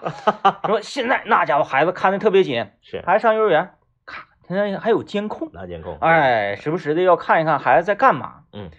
[0.65, 3.03] 说现在那家伙孩子看的特别紧，是。
[3.05, 3.69] 孩子上幼儿园，
[4.03, 8.71] 咔，现在还有监控，拿监控，哎，时不时的要看一看孩子在干嘛，嗯，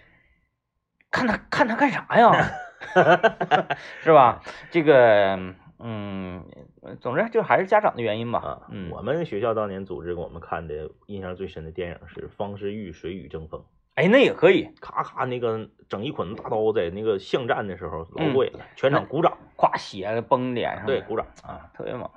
[1.09, 2.51] 看他看他干啥呀，
[4.03, 4.41] 是吧？
[4.71, 5.39] 这个，
[5.79, 6.43] 嗯，
[7.01, 13.59] 总之就还是家长的原因吧啊，，嗯，我们学校当年组织给我们看的印象最深的电影是方世玉《水与争锋》。
[13.95, 21.25] 哎，那也可以，咔咔那个整一捆大刀在那个巷战的时候老过瘾了，全场鼓掌，咵血崩脸上，对，，鼓掌。
[21.43, 22.09] 啊，特别猛，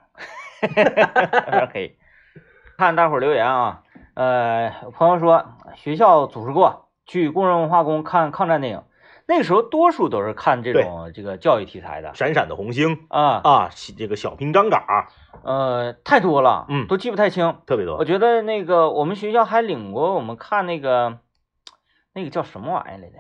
[0.62, 1.96] 有点黑。
[2.76, 8.82] 看大伙儿留言啊，呃，朋友说学校组织过去工人文化宫看抗战电影，
[9.28, 15.10] 那个时候多数都是看这种这个教育题材的闪闪的红星啊，啊，这个小兵张嘎
[15.44, 17.58] 呃，太多了，嗯都记不太清。
[17.66, 17.96] 特别多。
[17.98, 21.18] 我觉得那个我们学校还领过我们看那个
[22.14, 23.18] 那个叫什么玩意儿来着？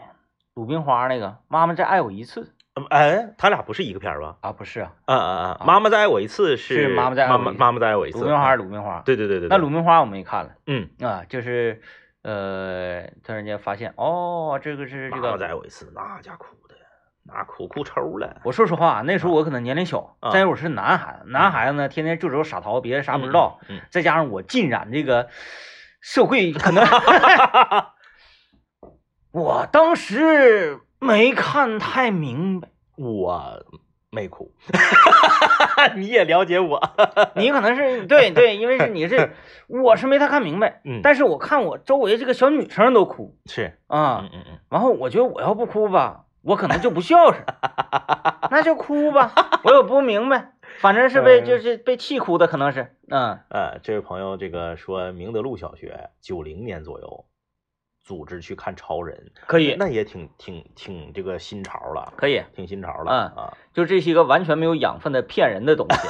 [0.54, 4.36] 鲁冰花那个，妈妈再爱我一次嗯哎，他俩不是一个片儿吧？
[4.40, 5.64] 啊，不是啊，啊啊啊！
[5.66, 8.18] 妈妈再爱我一次是妈妈再爱我一次妈妈妈妈再爱我一次。
[8.18, 10.52] 鲁冰花鲁冰花，对对对对，那鲁冰花我们也看了。
[10.66, 11.82] 嗯，啊，就是
[12.28, 15.32] 呃，突然间发现哦，这个是这个。
[15.42, 16.74] 爱我一次，那家哭的，
[17.24, 18.42] 那哭哭抽了。
[18.44, 25.30] 我说实话，那时候我可能年龄小，啊再有我是男孩子，男孩子呢天天就知道傻淘，别的啥不知道，嗯，再加上我浸染这个
[26.02, 26.84] 社会，可能
[29.32, 32.68] 我当时没看太明白。
[32.96, 33.64] 我
[34.10, 34.50] 没哭，
[35.96, 36.80] 你也了解我。
[37.34, 39.32] 你可能是对对，因为是你是，
[39.68, 41.00] 我是没太看明白，嗯。
[41.02, 47.44] 但是我看我周围这个小女生都哭是，啊，嗯嗯嗯，然后我觉得我要不哭吧，我可能就不孝顺，
[48.50, 49.32] 那就哭吧，
[49.64, 51.44] 我也不明白，反正是被嗯。
[51.44, 57.26] 就是被气哭的，可能是，嗯，呃，这位朋友这个说明德路小学九零年左右
[58.08, 63.52] 组织去看超人，可以，那也挺挺挺这个新潮了，可以，挺新潮了、嗯啊。
[63.74, 66.08] 就这是一个完全没有养分的骗人的东西，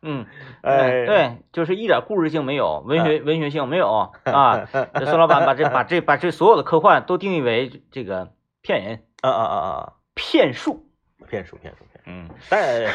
[0.00, 0.24] 嗯，
[0.64, 10.86] 哎，对，就是一点故事性没有，文学文学性没有 啊，这孙老板把这把这把这所有的科幻都定义为这个骗人、啊啊啊啊，骗术
[11.28, 11.84] 骗术骗术。
[12.06, 12.28] 嗯。
[12.48, 12.84] 但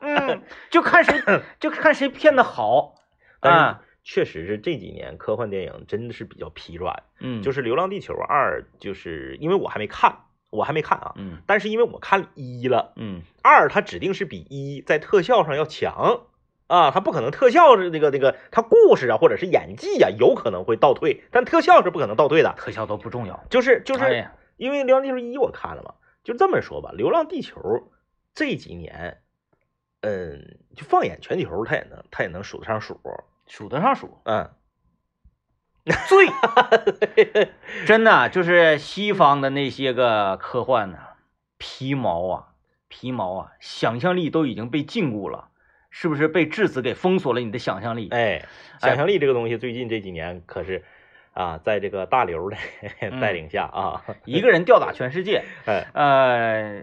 [0.00, 1.20] 嗯，就看谁
[1.60, 2.94] 就看谁骗的好。
[3.40, 10.16] 但是啊，确实是这几年科幻电影真的是比较疲软，嗯，就是是《流浪地球二》，就是因为我还没看，
[10.50, 11.38] 我还没看啊，嗯。
[11.46, 13.22] 但是因为我看一了，嗯。
[13.42, 16.22] 二它指定是比一在特效上要强。
[16.68, 27.60] 啊，它不可能特效是那个那个，它故事啊或者是演技啊有可能会倒退，但特效是不可能倒退的，特效都不重要，就是就是因为《流浪地球一》我看了嘛，就这么说吧，《流浪地球》
[28.34, 29.22] 这几年，
[30.00, 33.00] 嗯，就放眼全球，它也能它也能数得上数，
[33.46, 34.50] 数得上数，嗯，
[36.08, 36.26] 最
[37.86, 40.98] 真的就是西方的那些个科幻呢、
[41.58, 42.54] 皮毛啊，
[42.88, 45.50] 皮毛啊，想象力都已经被禁锢了，
[45.90, 48.08] 是不是被质子给封锁了你的想象力？
[48.10, 48.44] 哎，
[48.80, 50.84] 想象力这个东西最近这几年可是
[51.36, 52.56] 啊，在这个大刘的
[53.20, 56.82] 带领下啊，一个人吊打全世界， 哎，呃，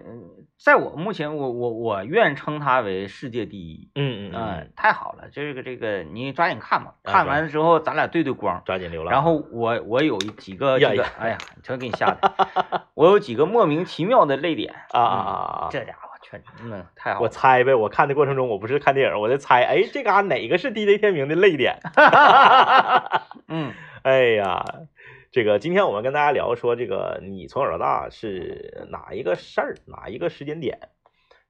[0.56, 3.90] 在我目前，我我我愿称他为世界第一。
[3.96, 8.62] 嗯嗯嗯嗯，，太好了，这个这个，你抓紧看吧，啊看完之后咱俩对对光。
[8.64, 12.34] 抓紧流浪，然后我我有几个这个哎呀，全给你吓的，
[12.94, 16.03] 我有几个莫名其妙的泪点啊啊啊啊嗯这家伙全
[16.62, 21.78] 嗯太好我，猜呗，我看的过程中我不是看电影，我在猜，哎，这嘎哪个是 DJ 天明的泪点？
[23.48, 24.64] 嗯哎呀，
[25.30, 30.78] 这个今天我们跟大家聊说，这个你从小到大是哪一个事儿，哪一个时间点，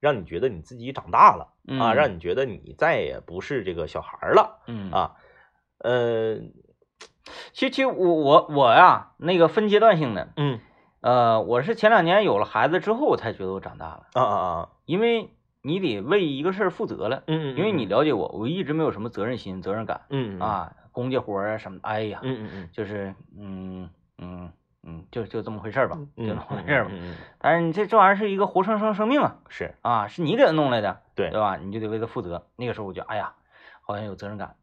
[0.00, 5.12] 让你觉得你自己长大了嗯啊，让你觉得你再也不是这个小孩了嗯，啊？
[5.78, 6.36] 呃，
[7.52, 10.60] 其实其实我我我呀，那个分阶段性的，嗯
[11.04, 15.28] 呃，我是前两年有了孩子之后，我才觉得我长大了，啊啊啊，因为
[15.60, 24.50] 你得为一个事儿负责了，嗯嗯，因为你了解我，我一直没有什么责任心、责任感嗯嗯啊，公家活儿啊什么的，哎呀，嗯嗯嗯，就是嗯嗯
[24.82, 26.90] 嗯，就就这么回事儿吧，就这嗯么回事儿吧。
[27.38, 31.58] 但是你这这玩意儿是一个活生生生命啊，是啊，是你给他弄来的，对对吧？
[31.58, 32.46] 你就得为他负责。
[32.56, 33.34] 那个时候我就哎呀，
[33.82, 34.56] 好像有责任感。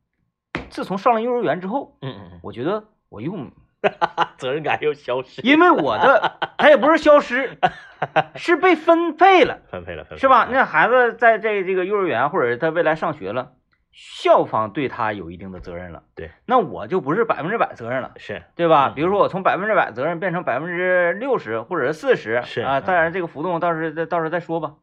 [0.72, 3.52] 自从上了幼儿园之后，嗯嗯我觉得我又嗯，
[4.38, 7.58] 责任感又消失，因为我的 他也不是消失，
[8.36, 10.48] 是被分配了，分配了分配是吧？
[10.52, 13.54] 那孩子在这这个幼儿园或者是他未来上学了，
[13.92, 16.04] 校方对他有一定的责任了。
[16.16, 18.12] 对，那我就不是百分之百责任了。
[18.18, 18.90] 是对吧？
[18.90, 24.74] 嗯比如说我从百分之百责任变成百分之六十或者是四十，啊，是啊当然这个浮动到时候再到时候再说吧。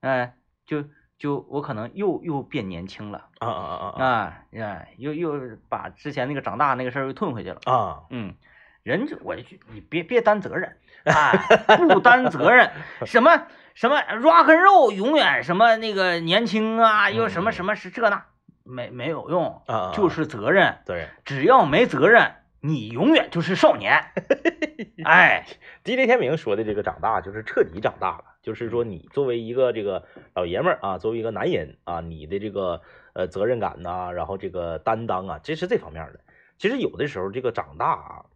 [0.00, 0.34] 哎，
[0.66, 0.84] 就
[1.22, 7.60] 就我可能又又变年轻了啊啊啊啊啊，哎，又又把之前那个长大那个事儿又吞回去了。
[7.64, 8.34] 啊，嗯，
[8.82, 11.30] 人就我就你别别担责任，啊，
[11.76, 12.72] 不担责任，
[13.06, 18.24] 什么什么 rock and roll 永远什么那个年轻啊，又什么什么是这那，
[18.64, 20.78] 没没有用，啊就是责任。
[20.84, 21.08] 对。
[21.24, 24.06] 只要没责任，你永远就是少年。
[25.06, 25.46] 哎，
[25.86, 36.20] DJ 天明说的这个长大，就是彻底长大了，就是说你作为一个这个老爷们儿啊，作为一个男人啊，你的这个呃责任感呐、然后这个担当啊，这是这方面的。
[36.58, 38.26] 其实有的时候这个长大啊，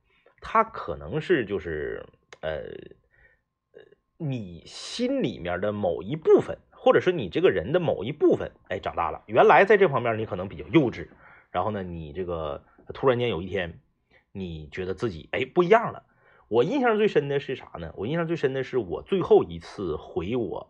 [0.40, 2.06] 他可能是就是
[2.40, 2.50] 呃
[3.72, 3.82] 呃
[4.16, 9.22] 你心里面的某一部分，或者说你这个人的某一部分，哎，长大了。
[9.26, 11.08] 原来在这方面你可能比较幼稚，
[11.50, 12.62] 然后呢，你这个
[12.94, 13.80] 突然间有一天，
[14.30, 16.04] 你觉得自己哎不一样了。
[16.48, 17.92] 我印象最深的是啥呢？
[17.96, 20.68] 我印象最深的是我最后一次回我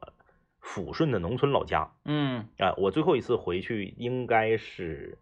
[0.62, 2.49] 抚顺的农村老家嗯。
[2.59, 5.19] 啊，我最后一次回去应该是，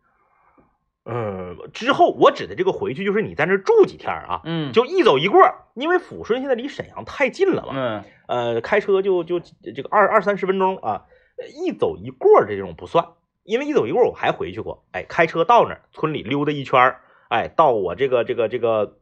[1.05, 5.41] 嗯，之后我指的这个回去就是你在那住几天啊，嗯，就一走一过，
[5.75, 8.05] 因为抚顺现在离沈阳太近了嘛，嗯。
[8.27, 11.05] 呃，开车就就这个二二三十分钟啊，
[11.37, 13.09] 呃一走一过儿这种不算，
[13.43, 18.97] 因为一走一过我还回去过，哎，开车到那儿村里溜达一圈儿，哎，到我这个这个这个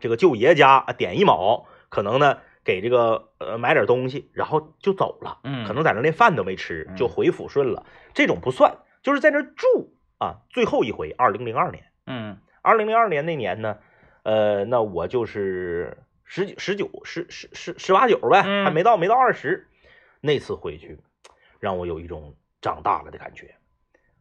[0.00, 11.84] 这个舅爷家啊点一卯，可能呢给这个呃买点东西，然后就走了，嗯可能在那连饭都没吃就回抚顺了，这种不算，就是在那住啊，最后一回，二零零二年。
[12.06, 13.78] 嗯二零零二年那年呢，
[14.22, 19.68] 呃，那我就是十九、十九、十十十十八九呗，嗯还没到没到二十。
[20.20, 21.00] 那次回去，
[21.58, 23.56] 让我有一种长大了的感觉。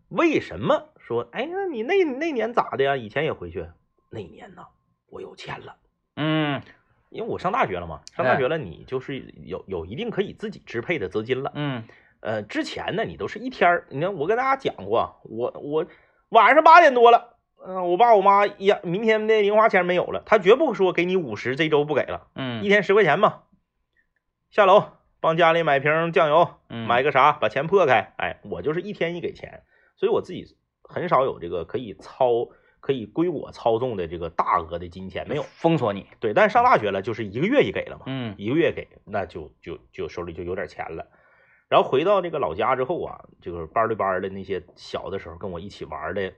[0.09, 1.29] 为什么说？
[1.31, 2.97] 哎，那你那那年咋的呀？
[2.97, 3.67] 以前也回去。
[4.09, 4.65] 那年呢，
[5.11, 5.75] 我有钱了，
[6.15, 6.61] 嗯
[7.09, 8.01] 因为我上大学了嘛。
[8.15, 11.51] 上大学了，你就是有有一定可以自己支配的资金了。
[11.53, 11.83] 嗯
[12.21, 15.85] 呃，之前呢，你都是一天儿，你看我跟大家讲过，我我
[16.29, 23.43] 晚上八点多了，嗯、我爸我妈呀，明天的零花钱没有了，他绝不说给你五十，这周不给了，嗯一嗯天十块钱嘛。
[24.49, 24.85] 下楼
[25.19, 29.63] 帮家里买瓶酱油，嗯买个啥，把钱破开，哎，我就是一天一给钱，
[29.97, 32.47] 所以我自己很少有这个可以操，
[32.81, 35.43] 可以归我操纵的这个大额的金钱没有。
[35.43, 41.07] 封锁你，对，但是上大学了，就是一个月一给了嘛，嗯一个月给，那就就就手里就有点钱了。
[41.69, 46.33] 然后回到这个老家之后啊，就是班儿对班儿的那些小的时候跟我一起玩儿的，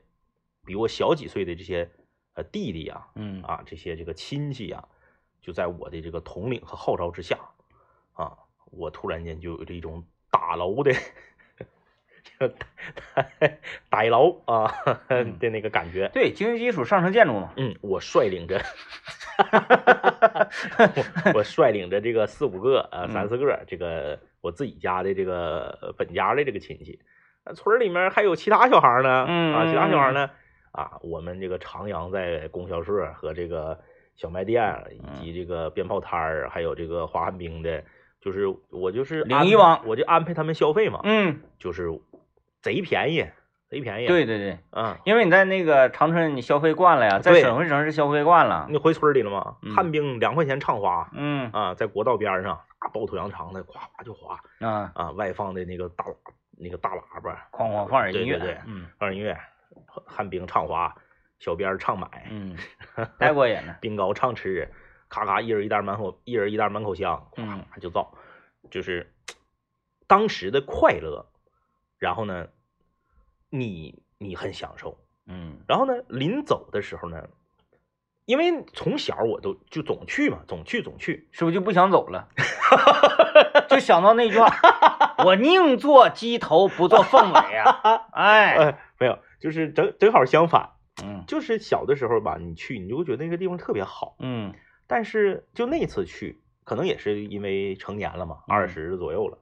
[0.64, 1.90] 比我小几岁的这些
[2.36, 4.88] 呃弟弟呀、嗯啊，这些这个亲戚呀、
[5.42, 7.40] 就在我的这个统领和号召之下
[8.14, 10.92] 啊，我突然间就有这种打楼的
[12.48, 13.54] 这个
[13.90, 14.74] 逮牢啊
[15.08, 15.38] 嗯。
[15.40, 16.10] 的那个感觉。
[16.14, 18.62] 对，经济基础上层建筑嘛，嗯，我率领着，
[21.34, 27.00] 我 我率领着这个四五个啊，三四个这个我自己家的这个呃本家的这个亲戚，
[27.46, 30.30] 呃村儿里面还有其他小孩儿呢，嗯啊，其他小孩儿呢，
[30.72, 33.80] 啊，我们这个徜徉在供销社和这个
[34.16, 34.86] 小卖店
[35.22, 37.84] 以及这个鞭炮摊儿，还有这个滑旱冰的，
[38.22, 39.82] 就是我就是安领一网。
[39.86, 41.90] 我就安排他们消费嘛，嗯，就是
[42.64, 43.26] 贼便宜，
[43.70, 44.98] 贼便宜，，对对对，嗯。
[45.04, 49.58] 因为你在那个长春你消费惯了呀，在省会城市消费惯了，你回村里了吗？
[49.62, 56.16] 嗯旱冰两块钱畅滑，嗯啊，在国道边上啊，抱头羊肠的，夸夸就滑啊，啊，外放的那个大喇
[56.58, 59.38] 那个大喇叭，哐哐放点音乐，对嗯放着音乐，
[60.06, 60.96] 旱冰畅滑，
[61.40, 62.56] 小边儿畅买，嗯，
[63.20, 64.72] 太过瘾了， 冰糕畅吃，
[65.10, 68.14] 咔咔一人一袋满口，一人一袋满口香，嗯咵就造，
[68.72, 69.12] 就是
[70.08, 71.26] 当时的快乐。
[72.04, 72.48] 然后呢，
[73.50, 75.60] 你你很享受，嗯。
[75.70, 77.30] 然后呢，临走的时候呢，
[78.26, 82.28] 因为从小我都就总去嘛，总去总去，是不是就不想走了？
[83.70, 88.08] 就想到那句话，我宁做鸡头不做凤尾啊！
[88.12, 91.24] 哎，呃，没有，就是正正好相反，嗯。
[91.26, 94.54] 就是小的时候吧，你去你就会觉得那个地方特别好，嗯。
[94.88, 98.52] 但是就那次去，可能也是因为成年了嘛，嗯。
[98.54, 99.38] 二十左右了，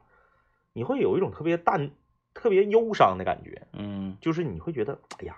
[0.73, 1.89] 你会有一种特别淡、
[2.33, 5.35] 特别忧伤的感觉，嗯，就是你会觉得，哎呀，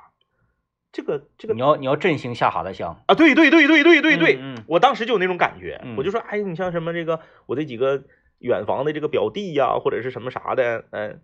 [0.91, 4.63] 这个这个你要你要振兴下哈达乡，啊，对对对对对对对，嗯嗯。
[4.67, 5.95] 我当时就有那种感觉，嗯。
[5.97, 8.03] 我就说，哎，你像什么这个我这几个
[8.39, 11.21] 远房的这个表弟呀、或者是什么啥的，嗯、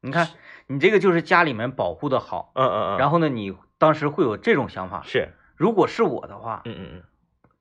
[0.00, 0.28] 你看
[0.66, 7.02] 你这个就是家里面保护的好，嗯嗯嗯，然后呢，你当时会有这种想法，是，如果是我的话，嗯嗯嗯，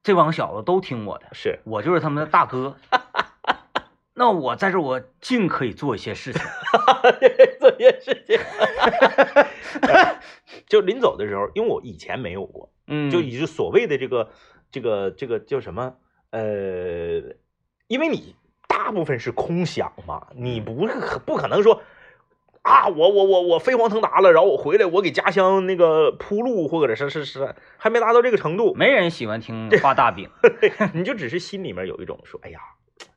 [0.04, 2.78] 这帮小子都听我的，是，我就是他们的大哥。
[4.18, 6.42] 那我在这儿我尽可以做一些事情，
[7.60, 8.40] 做一些事情，
[10.68, 14.30] 就临走的时候，因为我以前没有过，嗯，就以所谓的这个
[14.72, 15.96] 这个这个叫什么
[16.32, 16.42] 呃，
[17.88, 18.36] 因为你
[18.68, 21.82] 大部分是空想嘛，你不是不可能说
[22.62, 30.30] 啊，我我我我飞黄腾达了，然后我回来我给家乡那个铺路，或者是是是还没达到这个程度，没人喜欢听画大饼，
[30.96, 32.60] 你就只是心里面有一种说，哎呀，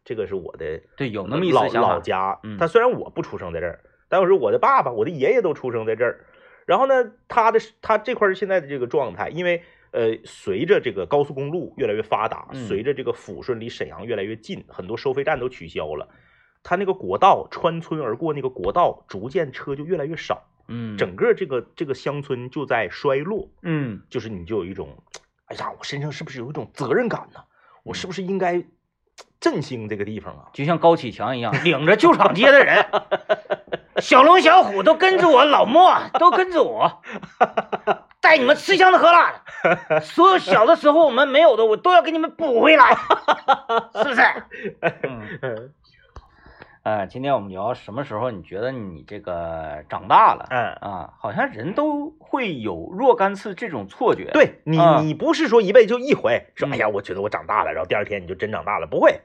[0.08, 2.56] 这个是我的对，有那么一老老家嗯。
[2.56, 3.78] 他虽然我不出生在这儿，
[4.08, 6.24] 但是我的爸爸、我的爷爷都出生在这儿。
[6.64, 16.08] 然后呢，他的他这块儿现在的这个状态，因为呃，随着这个高速公路越来越发达，嗯随着这个抚顺离沈阳越来越近，很多收费站都取消了，
[16.62, 24.96] 他那个国道穿村而过，那个国道逐渐车就越来越少，嗯，整个这个这个乡村就在衰落，嗯就是你就有一种，
[25.44, 27.40] 哎呀，我身上是不是有一种责任感呢？
[27.84, 28.62] 我是不是应该
[29.40, 30.50] 振兴这个地方啊？
[30.52, 32.84] 就像高启强一样， 领着旧厂街的人，
[33.98, 37.02] 小龙小虎都跟着我，老莫都跟着我，
[38.20, 39.32] 带你们吃香的喝辣
[39.88, 42.96] 的，所有小的时候我们没有的，我都要给你们补回来，
[43.94, 44.22] 是不是？
[45.42, 45.72] 嗯，
[46.88, 50.46] 呃，今天我们聊什么时候你觉得你这个长大了？
[50.48, 59.20] 嗯，啊，好像人都会有若干次这种错觉。，对你，啊你不是说一辈子就一回，说嗯哎呀，我觉得我长大了，然后第二天你就真长大了，不会，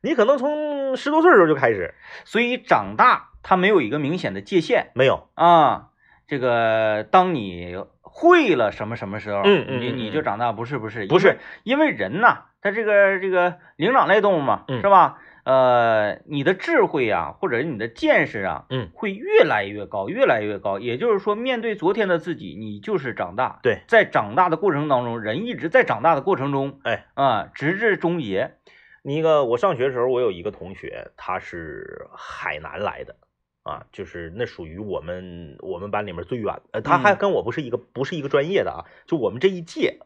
[0.00, 1.92] 你可能从十多岁的时候就开始，
[2.24, 4.92] 所以长大它没有一个明显的界限。
[4.94, 5.88] 没有，啊，
[6.28, 15.18] 这个当你会了什么什么时候，嗯嗯你你嗯就长大，不是不是不是，因为因为人呐，他这个这个灵长类动物嘛，嗯是吧？
[15.48, 20.78] 呃，你的智慧啊，或者是你的见识啊，嗯，会越来越高，越来越高。
[20.78, 23.58] 也就是说，面对昨天的自己，你就是长大。
[23.62, 28.58] 对，在长大的过程当中，人一直在长大的过程中，哎啊，直至终结。
[29.00, 33.16] 那个我上学的时候，我有一个同学，他是海南来的。
[33.62, 39.98] 啊，就是那属于我们我们班里面最远，呃，他还嗯跟我不是一个、不是一个专业的啊，就我们这一届，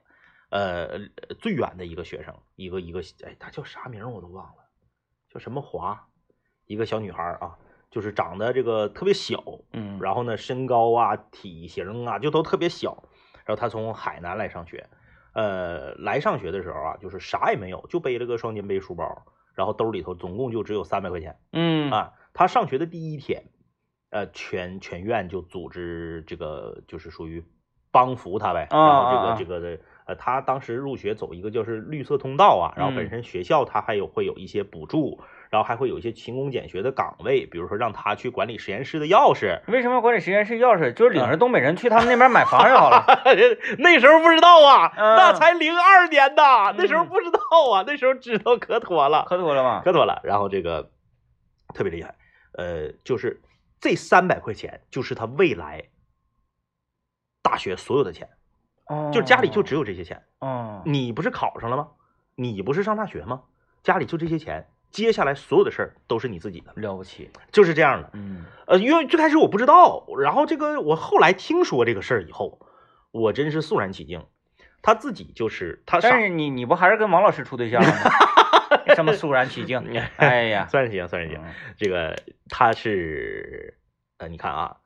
[0.50, 1.00] 呃，
[1.40, 4.61] 最远的一个学生，一个一个，哎，他叫啥名我都忘了，
[5.32, 6.08] 叫什么华，
[6.66, 7.56] 一个小女孩啊，
[7.90, 13.02] 就是长得这个特别小，嗯，然后呢，身高啊、体型啊，就都特别小。
[13.46, 14.86] 然后她从海南来上学，
[15.32, 19.24] 呃，来上学的时候啊，就是啥也没有，就背了个双肩背书包，
[19.54, 22.12] 然后兜里头总共就只有三百块钱嗯啊。
[22.34, 23.44] 她上学的第一天，
[24.10, 27.42] 呃，全全院就组织这个，就是属于
[27.90, 28.68] 帮扶她呗。
[28.70, 35.20] 啊然后这个这个的，呃，他当时入学走一个就是绿色通道啊，然后本嗯身学校他还有会有一些补助。
[35.52, 40.94] 然后还会有一些勤工俭学的岗位，比如说让他去管理实验室的钥匙，为什么要管理实验室钥匙？
[40.94, 43.04] 就是领嗯着东北人去他们那边买房就好了。
[43.76, 47.38] 那时候不知道啊，嗯那才零二年呐，那时候嗯不知道
[47.70, 49.82] 啊，那时候知道可妥了，可妥了吗？
[49.84, 50.22] 可妥了。
[50.24, 50.90] 然后这个
[51.74, 52.14] 特别厉害，
[52.54, 53.42] 呃，就是
[53.78, 55.84] 这三百块钱就是他未来
[57.42, 58.30] 大学所有的钱，哦，
[59.12, 60.22] 就是家里就只有这些钱。
[60.40, 61.88] 哦，你不是考上了吗？
[62.34, 63.42] 你不是上大学吗？
[63.82, 67.30] 家里就这些钱，接下来所有的事儿都是你自己的，了不起。
[67.50, 68.10] 就是这样的。
[68.14, 72.58] 嗯呃，因为最开始我不知道，然后这个我后来听说这个事儿以后，
[73.10, 74.24] 我真是肃然起敬。
[74.82, 78.10] 他自己就是他但是你你不还是跟王老师处对象了吗？
[78.96, 79.80] 什么肃然起敬？
[80.16, 81.44] 哎呀， 肃然起敬，肃然起敬。
[81.44, 82.16] 嗯这个
[82.48, 83.78] 他是
[84.18, 84.76] 呃，你看啊，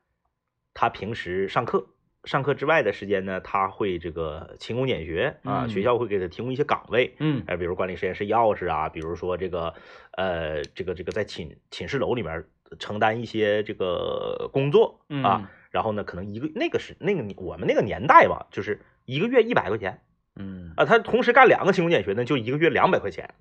[0.75, 1.87] 他平时上课，
[2.27, 5.69] 上课之外的时间呢，他会这个勤工俭学啊，嗯。
[5.71, 7.43] 学校会给他提供一些岗位，嗯。
[7.47, 9.73] 呃，比如管理实验室钥匙啊，比如说这个
[10.11, 12.45] 呃，这个这个在寝寝室楼里面
[12.79, 20.03] 承担一些这个工作嗯啊，然后呢，可能一个那个是那个我们那个年代吧，就是一个月一百块钱
[20.35, 20.73] 嗯。
[20.77, 23.35] 啊，他同时干两个勤工俭学呢，就一个月两百块钱，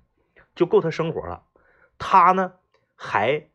[0.54, 1.42] 就够他生活了。
[1.98, 2.52] 他呢
[2.94, 3.48] 还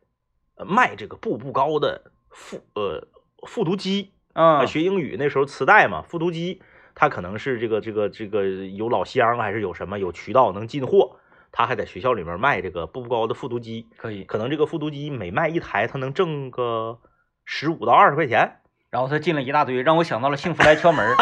[0.56, 3.08] 呃卖这个步步高的复呃
[3.46, 6.62] 复读机，啊，啊学英语那时候磁带嘛，复读机，
[6.94, 11.16] 他可能是这个这个这个有老乡还是有什么有渠道能进货，
[11.50, 14.24] 他还在学校里面卖这个步步高的复读机，可以。
[14.24, 16.98] 可能这个复读机每卖一台，他能挣个
[17.44, 18.58] 十五到二十块钱。
[18.90, 21.16] 然后他进了一大堆，让我想到了《幸福来敲门》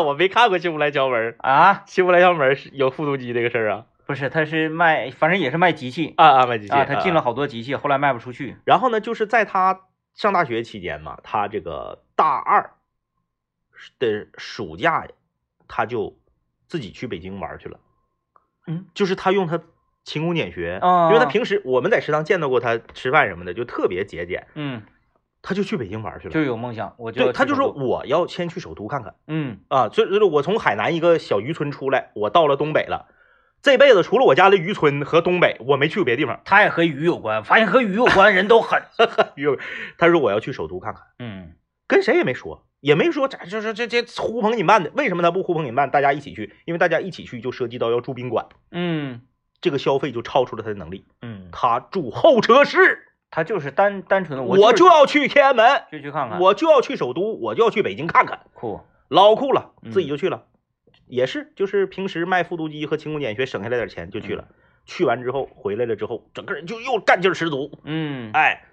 [0.04, 7.20] 我没看过《幸福来敲门》，《啊，幸福来敲门》是有复读机这个事儿啊不是，他是卖，反正也是卖机器啊啊，卖机器啊，他进了。
[7.20, 8.56] 好多机器，后来卖不出去。
[8.64, 9.80] 然后呢，就是在他
[10.18, 12.72] 上大学期间嘛，他这个大二
[14.00, 15.06] 的暑假，
[15.68, 16.18] 他就
[16.66, 17.78] 自己去北京玩去了。
[18.66, 19.60] 嗯，就是他用他
[20.02, 24.82] 勤工俭学，啊因为他平时我们在食堂见到过他吃饭什么的，就特别节俭，嗯，
[25.40, 26.34] 他就去北京玩去了。
[26.34, 33.06] 就有梦想，我就对，他就说我要先去首都看看嗯啊，所以所以我从海南一个小渔村出来，我到了东北了。
[33.62, 36.40] 这辈子除了我家的渔村和东北，我没去过别的地方。
[36.44, 38.82] 他也和鱼有关，发现和鱼有关人都狠。
[39.36, 39.46] 渔
[39.98, 41.02] 他说我要去首都看看。
[41.18, 41.52] 嗯
[41.86, 44.90] 跟谁也没说，也没说这这这这这呼朋引伴的。
[44.94, 46.54] 为什么他不呼朋引伴，大家一起去？
[46.66, 49.22] 因为大家一起去就涉及到要住宾馆，嗯
[49.60, 51.04] 这个消费就超出了他的能力。
[51.22, 58.80] 嗯，他住候车室，他就是单单纯的我就就要去天安门，就去看看，我就要去首都，我就要去北京看看，酷。
[59.08, 60.44] 老酷了，嗯自己就去了。
[61.08, 64.48] 也是，就是平时卖复读机和勤工俭学省下来点钱就去了。
[64.84, 67.78] 去完之后回来了之后，整个人就又干劲儿十足。
[67.84, 68.64] 嗯哎，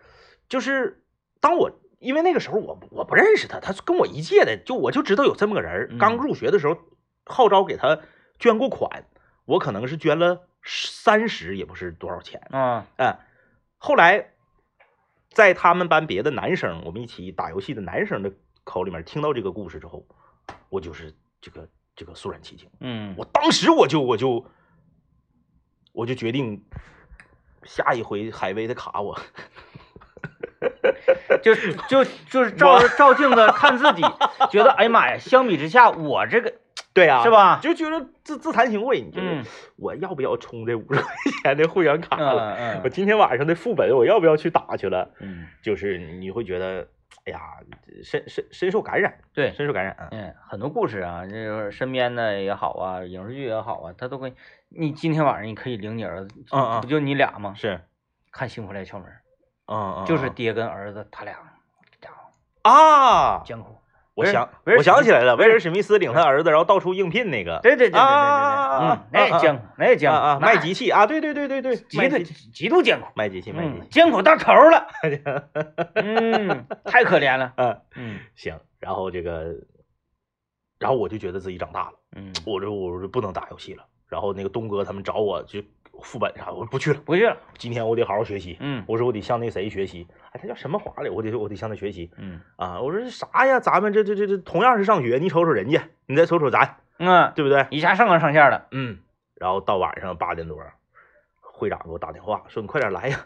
[0.48, 1.04] 就是
[1.42, 6.78] 当我因为那个时候我我不认识他，他是跟我一届的，就我就知道有这么个人刚入学的时候，
[7.26, 8.00] 号召给他
[8.40, 9.06] 捐过款，
[9.46, 12.42] 我可能是捐了三十，也不是多少钱。
[12.52, 13.20] 啊哎，
[13.78, 14.32] 后来
[15.30, 18.32] 在他们班别的男生，我们一起打游戏的男生的
[18.64, 20.08] 口里面听到这个故事之后，
[20.70, 22.70] 我就是这个这个肃然起敬。
[22.80, 24.46] 嗯，我当时我就我就
[25.94, 26.64] 我就决定，
[27.64, 29.20] 下一回海威的卡我
[31.42, 31.54] 就
[31.88, 34.02] 就就是照照镜子看自己，
[34.52, 36.54] 觉得哎呀妈呀，相比之下，我这个
[36.94, 37.30] 对啊，是？
[37.30, 37.60] 吧？
[37.62, 39.44] 就觉得自自惭形秽，你觉得嗯
[39.76, 41.04] 我要不要充这五十块
[41.44, 42.56] 钱的会员卡了？
[42.58, 45.12] 嗯嗯我今天晚上的副本我要不要去打去了？
[45.20, 46.88] 嗯，就是你会觉得，
[47.26, 47.40] 哎呀，
[48.04, 50.08] 深深深受感染，对，深受感染啊。
[50.12, 54.34] 嗯，很多故事啊，就是身边的也好啊，影视剧也好啊，他都会。
[54.70, 57.54] 你今天晚上你可以领你儿子，嗯嗯不就你俩吗？
[57.56, 57.82] 是，
[58.32, 59.08] 看《幸福来敲门》，
[59.74, 61.36] 嗯嗯，就是嗯爹跟儿子他俩，
[62.62, 63.76] 啊，艰苦。
[64.16, 72.18] 我想我想起来了，威尔史密斯领他儿子，然后到处应聘那个，对对对对对对那也艰苦，那也艰苦，啊卖机器啊，对对对对对，极度
[72.54, 74.88] 极度艰苦，卖机器卖机嗯，器，艰苦到头了，
[75.96, 78.20] 嗯，太可怜了，嗯，嗯。
[78.36, 79.54] 行，然后这个，
[80.80, 85.70] 然后我就觉得自己长大了，嗯，我这我就不能打游戏了，然后那个东哥他们找我去
[86.02, 88.84] 副本啥，我说不去了，不去了，今天我得好好学习，嗯。
[88.88, 92.42] 我说我得向那谁学习，哎，他叫什么华来，我得我得向他学习嗯。
[92.56, 97.66] 啊，我说啥呀，咱们这这这这同样是上学，你瞅瞅人家，你再瞅瞅咱，嗯，对不对？
[97.70, 98.98] 一下上纲上线了，嗯，
[99.36, 100.58] 然后到晚上八点多，
[101.42, 103.26] 会长给我打电话说：“你快点来呀，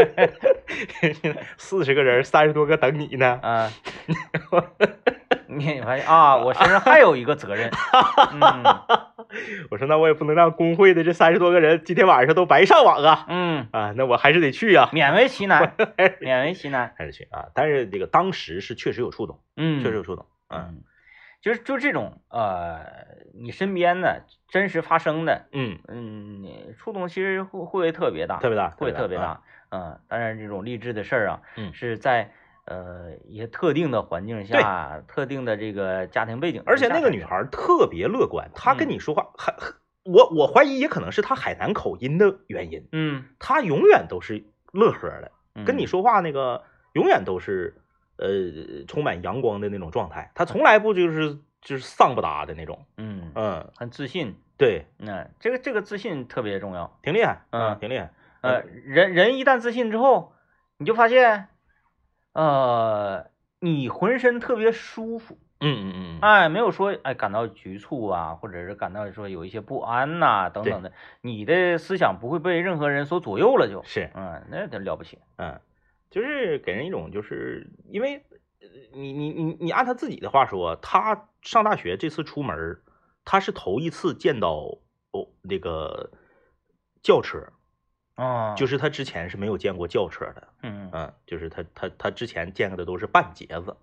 [1.58, 3.38] 四十个人，三十多个等你呢。
[3.42, 3.70] 啊，
[5.58, 7.70] 你发现啊，我身上还有一个责任，
[8.32, 8.62] 嗯”
[9.70, 13.26] 我说：“那我也不能让工会的这三十多个人今天晚上都白上网啊。
[13.28, 15.74] 嗯，啊，那我还是得去呀、勉为其难，
[16.20, 17.46] 勉为其难，还是去啊。
[17.54, 20.26] 但是这个当时是确实有触动，嗯，确实有触动。
[20.48, 20.60] 嗯。
[20.68, 20.82] 嗯，
[21.40, 22.80] 就是就这种呃，
[23.34, 29.40] 你身边的真实发生的，嗯，嗯，触动其实会会特别大，特别大，会特别啊。
[29.70, 29.78] 大。
[29.78, 31.72] 嗯，当然这种励志的事儿啊，嗯。
[31.72, 32.32] 是在
[32.66, 38.90] 呃一些特定的环境下、特定的这个家庭背景而且那个女孩特别乐观，她跟嗯。
[38.90, 39.54] 你说话还
[40.04, 45.30] 我我怀疑也可能是她海南口音的原因，嗯，她永远都是乐呵的。
[45.54, 47.74] 嗯跟你说话那个永远都是
[48.16, 48.28] 呃
[48.86, 56.96] 充满阳光的那种状态，她从来不就是就是丧不搭的那种，嗯嗯，很自信，对，嗯，这个这个自信特别重要。
[57.02, 60.32] 挺厉害，嗯挺厉害，呃，人人一旦自信之后，
[60.78, 61.48] 你就发现，
[62.32, 63.26] 呃，
[63.60, 66.18] 你浑身特别舒服，嗯嗯嗯。
[66.18, 75.60] 嗯，哎，没有说哎感到局促啊，或者是感到说有一些不安呐、等等的，你的思想不会被任何人所左右了就，是，嗯，那得了不起，嗯，
[76.10, 78.16] 就是给人一种就是因为
[78.60, 82.80] 呃你你你你按他自己的话说，他上大学这次出门，
[83.24, 84.78] 他是头一次见到
[85.12, 86.10] 哦那个
[87.02, 87.38] 轿车，
[88.20, 90.48] 哦，，就是是他之前是没有见过轿车的。
[90.62, 93.76] 嗯嗯，就是他他他之前见过的都是半截子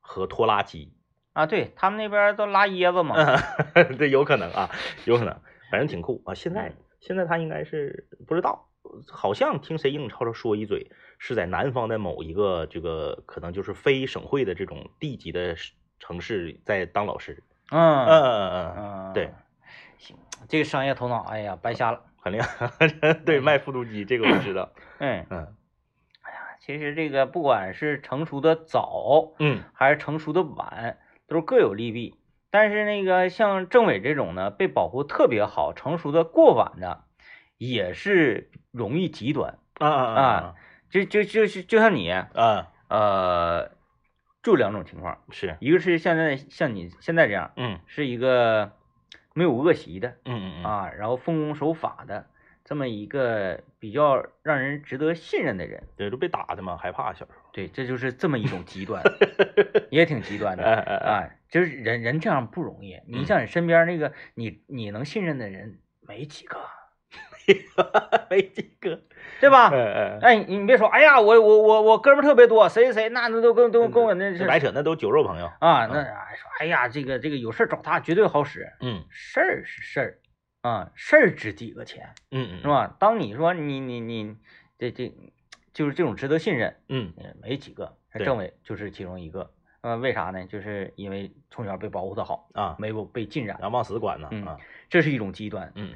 [0.00, 0.92] 和拖拉机，
[1.32, 3.16] 啊，对他们那边都拉椰子嘛，
[3.98, 4.70] 这有可能啊，
[5.04, 5.36] 有可能，
[5.70, 6.34] 反正挺酷啊。
[6.34, 8.68] 现在嗯现在他应该是不知道，
[9.08, 15.56] 好像听谁硬吵吵说一嘴，是在南方的某一个这个可能就是非省会的这种地级的
[15.98, 17.42] 城市在当老师。
[17.72, 19.32] 嗯嗯嗯，嗯，对，
[19.98, 20.16] 行，
[20.48, 22.70] 这个商业头脑，哎呀，白瞎了，很厉害。
[23.26, 24.72] 对，卖复读机这个我知道。
[24.98, 25.56] 嗯，嗯
[26.60, 32.18] 其实这个不管是成熟的早，嗯还是成熟的晚，都是各有利弊。
[32.50, 37.04] 但是那个像政委这种呢，被保护特别好，成熟的过晚的，
[37.58, 39.58] 也是容易极端。
[39.78, 40.54] 啊啊啊
[40.90, 43.72] 就就就是就像你，啊，呃，
[44.42, 48.72] 就两种情况，是，一个是现在像你现在这样，嗯是一个
[49.34, 52.26] 没有恶习的嗯嗯嗯啊，然后奉公守法的
[52.64, 55.82] 这么一个比较让人值得信任的人。
[55.96, 57.38] 对，都被打的嘛，害怕小时候。
[57.52, 59.02] 对，这就是这么一种极端，
[59.90, 60.64] 也挺极端的。
[61.04, 62.98] 啊，就是人人这样不容易。
[63.06, 66.58] 你嗯像你身边那个你你能信任的人没几个，
[68.30, 69.00] 没几个。
[69.40, 69.70] 对吧？
[69.72, 75.46] 嗯嗯，哎，你你别说，哎呀，我我我我哥们儿特别多，谁谁谁那那都跟都跟我那是白扯，那都酒肉朋友。
[75.58, 80.18] 啊，那哎说，哎呀，这个这个有事儿找他绝对好使，嗯事儿是事儿
[80.62, 82.68] 啊，事儿值几个钱嗯嗯，是？
[82.68, 82.94] 吧？
[83.00, 84.36] 当你说你你你
[84.78, 85.12] 这这
[85.72, 89.50] 就是这种值得信任，嗯呃，没几个，对政委就是其中一个。
[89.80, 90.46] 呃，为啥呢？
[90.46, 94.56] 就是因为从小被保护的好，啊，没有被浸染，然后往死管呢嗯啊。
[94.88, 95.72] 这是一种极端。
[95.74, 95.94] 嗯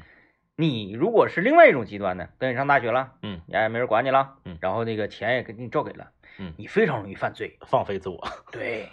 [0.57, 6.07] 你如果是另外一种极端呢，等你上大学了，嗯，也也没人管你了，嗯然后那个钱也给你照给了，
[6.39, 7.59] 嗯你非常容易犯罪。
[7.67, 8.27] 放飞自我。
[8.51, 8.89] 对，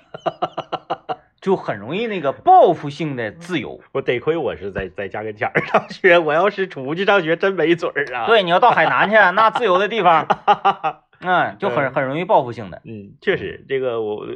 [1.39, 3.79] 就很容易那个报复性的自由。
[3.93, 10.27] 我得亏我是在在家跟前儿上学，我要是出去上学，真没准儿啊。，对，你要到海南去，那自由的地方，
[11.21, 12.81] 嗯，就很很容易报复性的。
[12.83, 14.27] 嗯，确实，这个我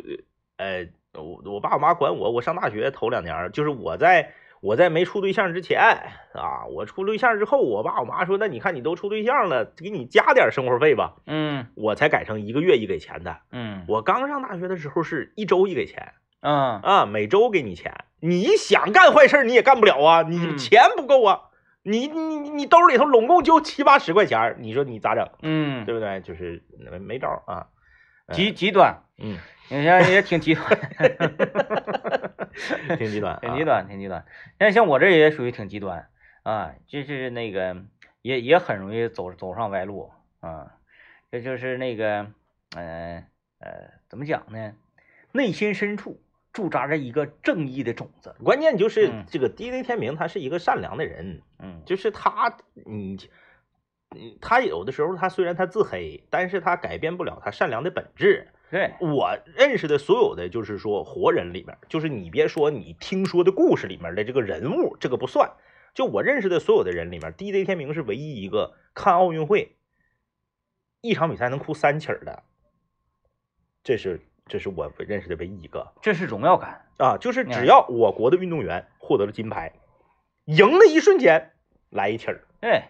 [0.56, 5.80] 呃，我我爸我妈管我，我上大学头两年儿，就是我在我在没处对象之前
[6.34, 13.38] 啊，我处对象之后，我爸我妈说，那你看你都处对象了，给你加点生活费吧，嗯我才改成一个月一给钱的。
[13.52, 21.42] 嗯我刚上大学的时候是一周一给钱嗯啊，每周给你钱，你想干坏事你也干不了啊，你嗯钱不够啊，
[21.84, 25.28] 你你你你兜里头拢共就七八十块钱，你说你咋整？
[25.42, 26.22] 嗯，对不对？
[26.22, 27.68] 就是没没招啊。
[28.34, 29.38] 极极端，嗯，
[29.70, 30.66] 你像也挺极端，
[32.98, 33.64] 挺极端，挺极。
[33.64, 34.26] 端，挺极端。
[34.60, 36.10] 像像我这也属于挺极端
[36.44, 37.84] 啊，就是那个
[38.22, 40.74] 也也很容易走走上歪路啊。
[41.32, 42.28] 这就是那个，
[42.76, 43.26] 呃
[43.60, 44.74] 呃，怎么讲呢？
[45.34, 46.22] 内心深处
[46.54, 48.34] 驻扎着一个正义的种子。
[48.44, 53.18] 关键就是嗯这个 DJ 天明，他是一个善良的人，嗯就是他，你，
[54.16, 58.48] 嗯，他有的时候他虽然他自黑，但是他改变不了他善良的本质。
[58.70, 65.52] 对，我认识的所有的就是说活人里面，就是你别说你听说的故事里面的这个人物，这个不算。
[65.94, 69.78] 就我认识的所有的人里面，DJ 天明是唯一一个看奥运会
[71.02, 72.44] 一场比赛能哭三起儿的，
[73.84, 75.94] 这是这是我认识的唯一一个。
[76.02, 76.86] 这是荣耀感。
[76.98, 79.74] 啊，就是嗯只要我国的运动员获得了金牌，
[80.46, 81.52] 赢的一瞬间
[81.90, 82.42] 来一起儿。
[82.60, 82.84] 对，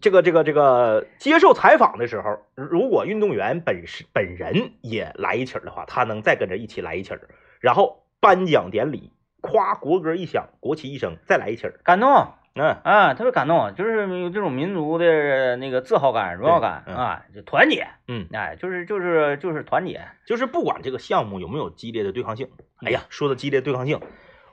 [0.00, 7.20] 这个这个这个接受采访的时候，如果运动员本身本人也来一起儿的话，他能再跟着一起来一起儿，
[7.60, 11.80] 然后颁奖典礼，夸国歌一响，国旗一声，再来一起儿。
[11.84, 12.28] 感动。
[12.54, 22.50] 嗯，啊，特别感动，就是有这种民族的那个自豪感、荣耀感嗯啊，就团结，嗯，哎，就是就是就是团结，就是不管这个项目有没有激烈的对抗性，
[22.84, 24.00] 哎呀，说到激烈对抗性，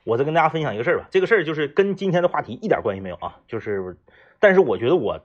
[0.06, 1.10] 我再跟大家分享一个事儿吧。
[1.12, 3.98] 这个事儿就是跟今天的话题一点关系没有啊，就是，
[4.40, 5.20] 但是我觉得我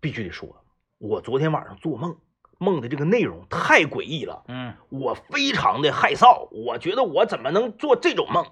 [0.00, 0.62] 必须得说，
[0.98, 2.16] 我昨天晚上做梦，
[2.58, 8.46] 梦的这个内容太诡异了，嗯我非常的害臊，我觉得我怎么能做这种梦？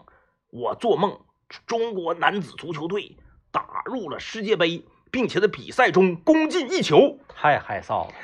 [0.51, 1.21] 我做梦，
[1.67, 3.17] 中国男子足球队
[3.51, 7.19] 打入了世界杯，并且在比赛中攻进一球。
[7.29, 8.15] 太害臊了，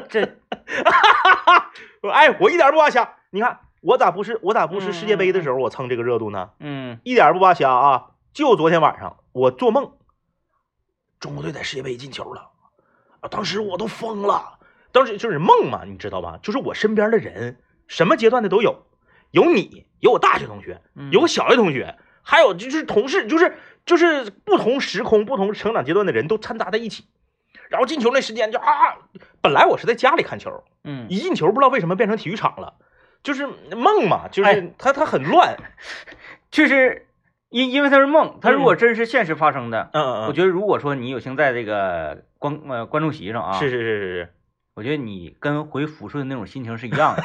[0.08, 0.22] 这
[2.12, 3.16] 哎，我一点不扒瞎。
[3.30, 6.50] 你看，我咋不是我咋不是世界杯的时候我蹭这个热度呢？
[6.58, 8.06] 嗯一点不扒瞎啊！
[8.32, 9.92] 就昨天晚上我做梦，
[11.20, 12.50] 中国队在世界杯进球了，
[13.20, 14.58] 啊，当时我都疯了。
[14.90, 16.40] 当时就是梦嘛，你知道吧？
[16.42, 18.86] 就是我身边的人，什么阶段的都有，
[19.30, 27.04] 有你，有我大学同学，嗯有我小学同学，还有就是同事，就是就是不同时空、不同成长阶段的人都掺杂在一起。
[27.68, 28.98] 然后进球那时间就啊，
[29.40, 32.74] 本来我是在家里看球，嗯，一进球不知道为什么变成体育场了，
[33.26, 33.44] 就是
[33.76, 35.56] 梦嘛，就是哎它它很乱，
[36.52, 37.06] 就是
[37.48, 44.28] 因因为它是梦，它如果真是现实发生的，嗯嗯我觉得如果说你有幸在这个观呃观众席上啊，是是是是是
[44.76, 47.22] 我觉得你跟回抚顺那种心情是一样的，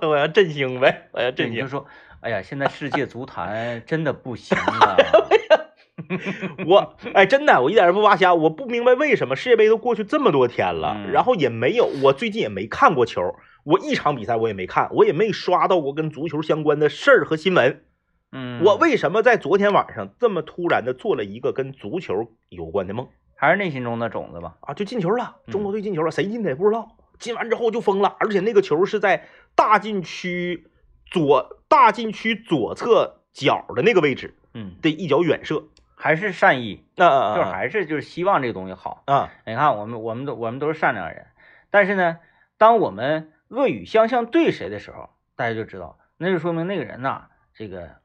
[0.00, 1.54] 是，我要振兴呗，我要振兴。
[1.56, 1.86] 你就说，
[2.22, 4.96] 哎呀，现在世界足坛真的不行了，
[6.66, 13.22] 我哎，真的，我一点也不扒瞎，我不明白为什么世界杯都过去这么多天了，嗯然后也没有，我最近也没看过球，
[13.64, 17.84] 我一场比赛我也没看，我也没刷到过跟足球相关的事儿和新闻。
[18.32, 23.08] 嗯，我为什么在昨天晚上这么突然的做了一个跟足球有关的梦？
[23.34, 26.96] 还是内心中的种子吧，啊，就进球了，嗯中国队进球了，谁进的也不知道。
[27.18, 30.68] 进完之后就疯了，而且那个球是在大禁区
[31.10, 35.64] 左大禁区左侧角的那个位置嗯，的一脚远射。
[36.00, 37.04] 还是善意，就
[37.44, 39.02] 还是就是希望这个东西好。
[39.04, 39.30] 啊。
[39.44, 41.26] 你看，我们我们都我们都是善良人，
[41.70, 42.18] 但是呢，
[42.56, 47.96] 当我们恶语相向对谁的时候，大家就知道，那就说明那个人呐，这个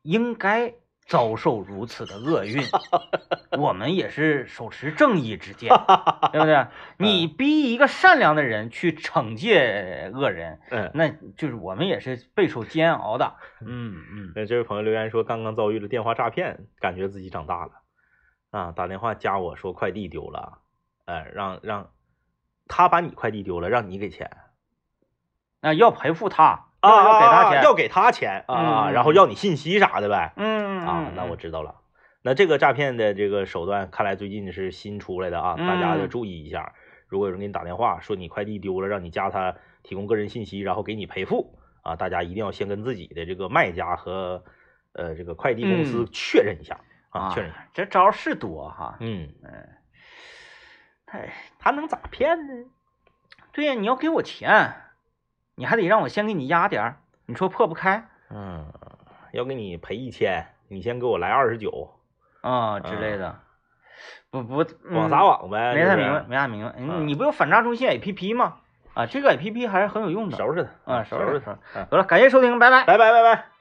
[0.00, 0.72] 应该
[1.12, 2.62] 遭受如此的厄运。
[3.60, 5.68] 我们也是手持正义之剑，
[6.32, 6.68] 对不对？
[6.96, 10.90] 你逼一个善良的人去惩戒恶人，嗯。
[10.94, 13.36] 那就是我们也是备受煎熬的。
[13.60, 17.72] 嗯嗯那这位朋友留言说，刚刚遭遇了电话诈骗，感觉自己长大了
[18.50, 18.72] 啊！
[18.72, 20.60] 打电话加我说快递丢了，
[21.04, 21.90] 呃，让让
[22.68, 24.30] 他把你快递丢了，让你给钱
[25.60, 30.32] 那要赔付他，啊要要给他钱，要给他钱啊，嗯然后要你信息啥的呗。
[30.36, 31.76] 嗯啊，那我知道了。
[32.22, 36.74] 那这个诈骗的这个手段，看来最近是新出来的啊，大家要嗯注意一下。
[37.08, 44.44] 如果有人给你打电话说你快递丢了，让你加他提供个人信息，然后给你赔付啊，大家一定要先跟自己的这个卖家和
[44.92, 46.80] 呃这个快递公司嗯确认一下
[47.10, 48.96] 啊，啊确认一下。，这招是多哈。
[49.00, 49.68] 嗯，嗯，
[51.06, 52.64] 哎，他能咋骗呢？
[53.52, 54.74] 对呀，你要给我钱，
[55.54, 56.96] 你还得让我先给你压点儿，
[57.26, 58.66] 你说破不开嗯，
[59.32, 61.92] 要给你赔一千，你先给我来二十九，
[62.40, 63.36] 啊之类的，
[64.30, 66.74] 不不网嗯撒网呗，没太明白，没太明白。
[66.78, 68.56] 嗯你你不有反诈中心 APP 吗？
[68.94, 70.36] 啊，这个 APP 还是很有用的。
[70.36, 71.58] 收拾它啊，收拾收拾。
[71.90, 72.84] 好了，感谢收听，拜拜。
[72.84, 73.51] 拜拜拜拜。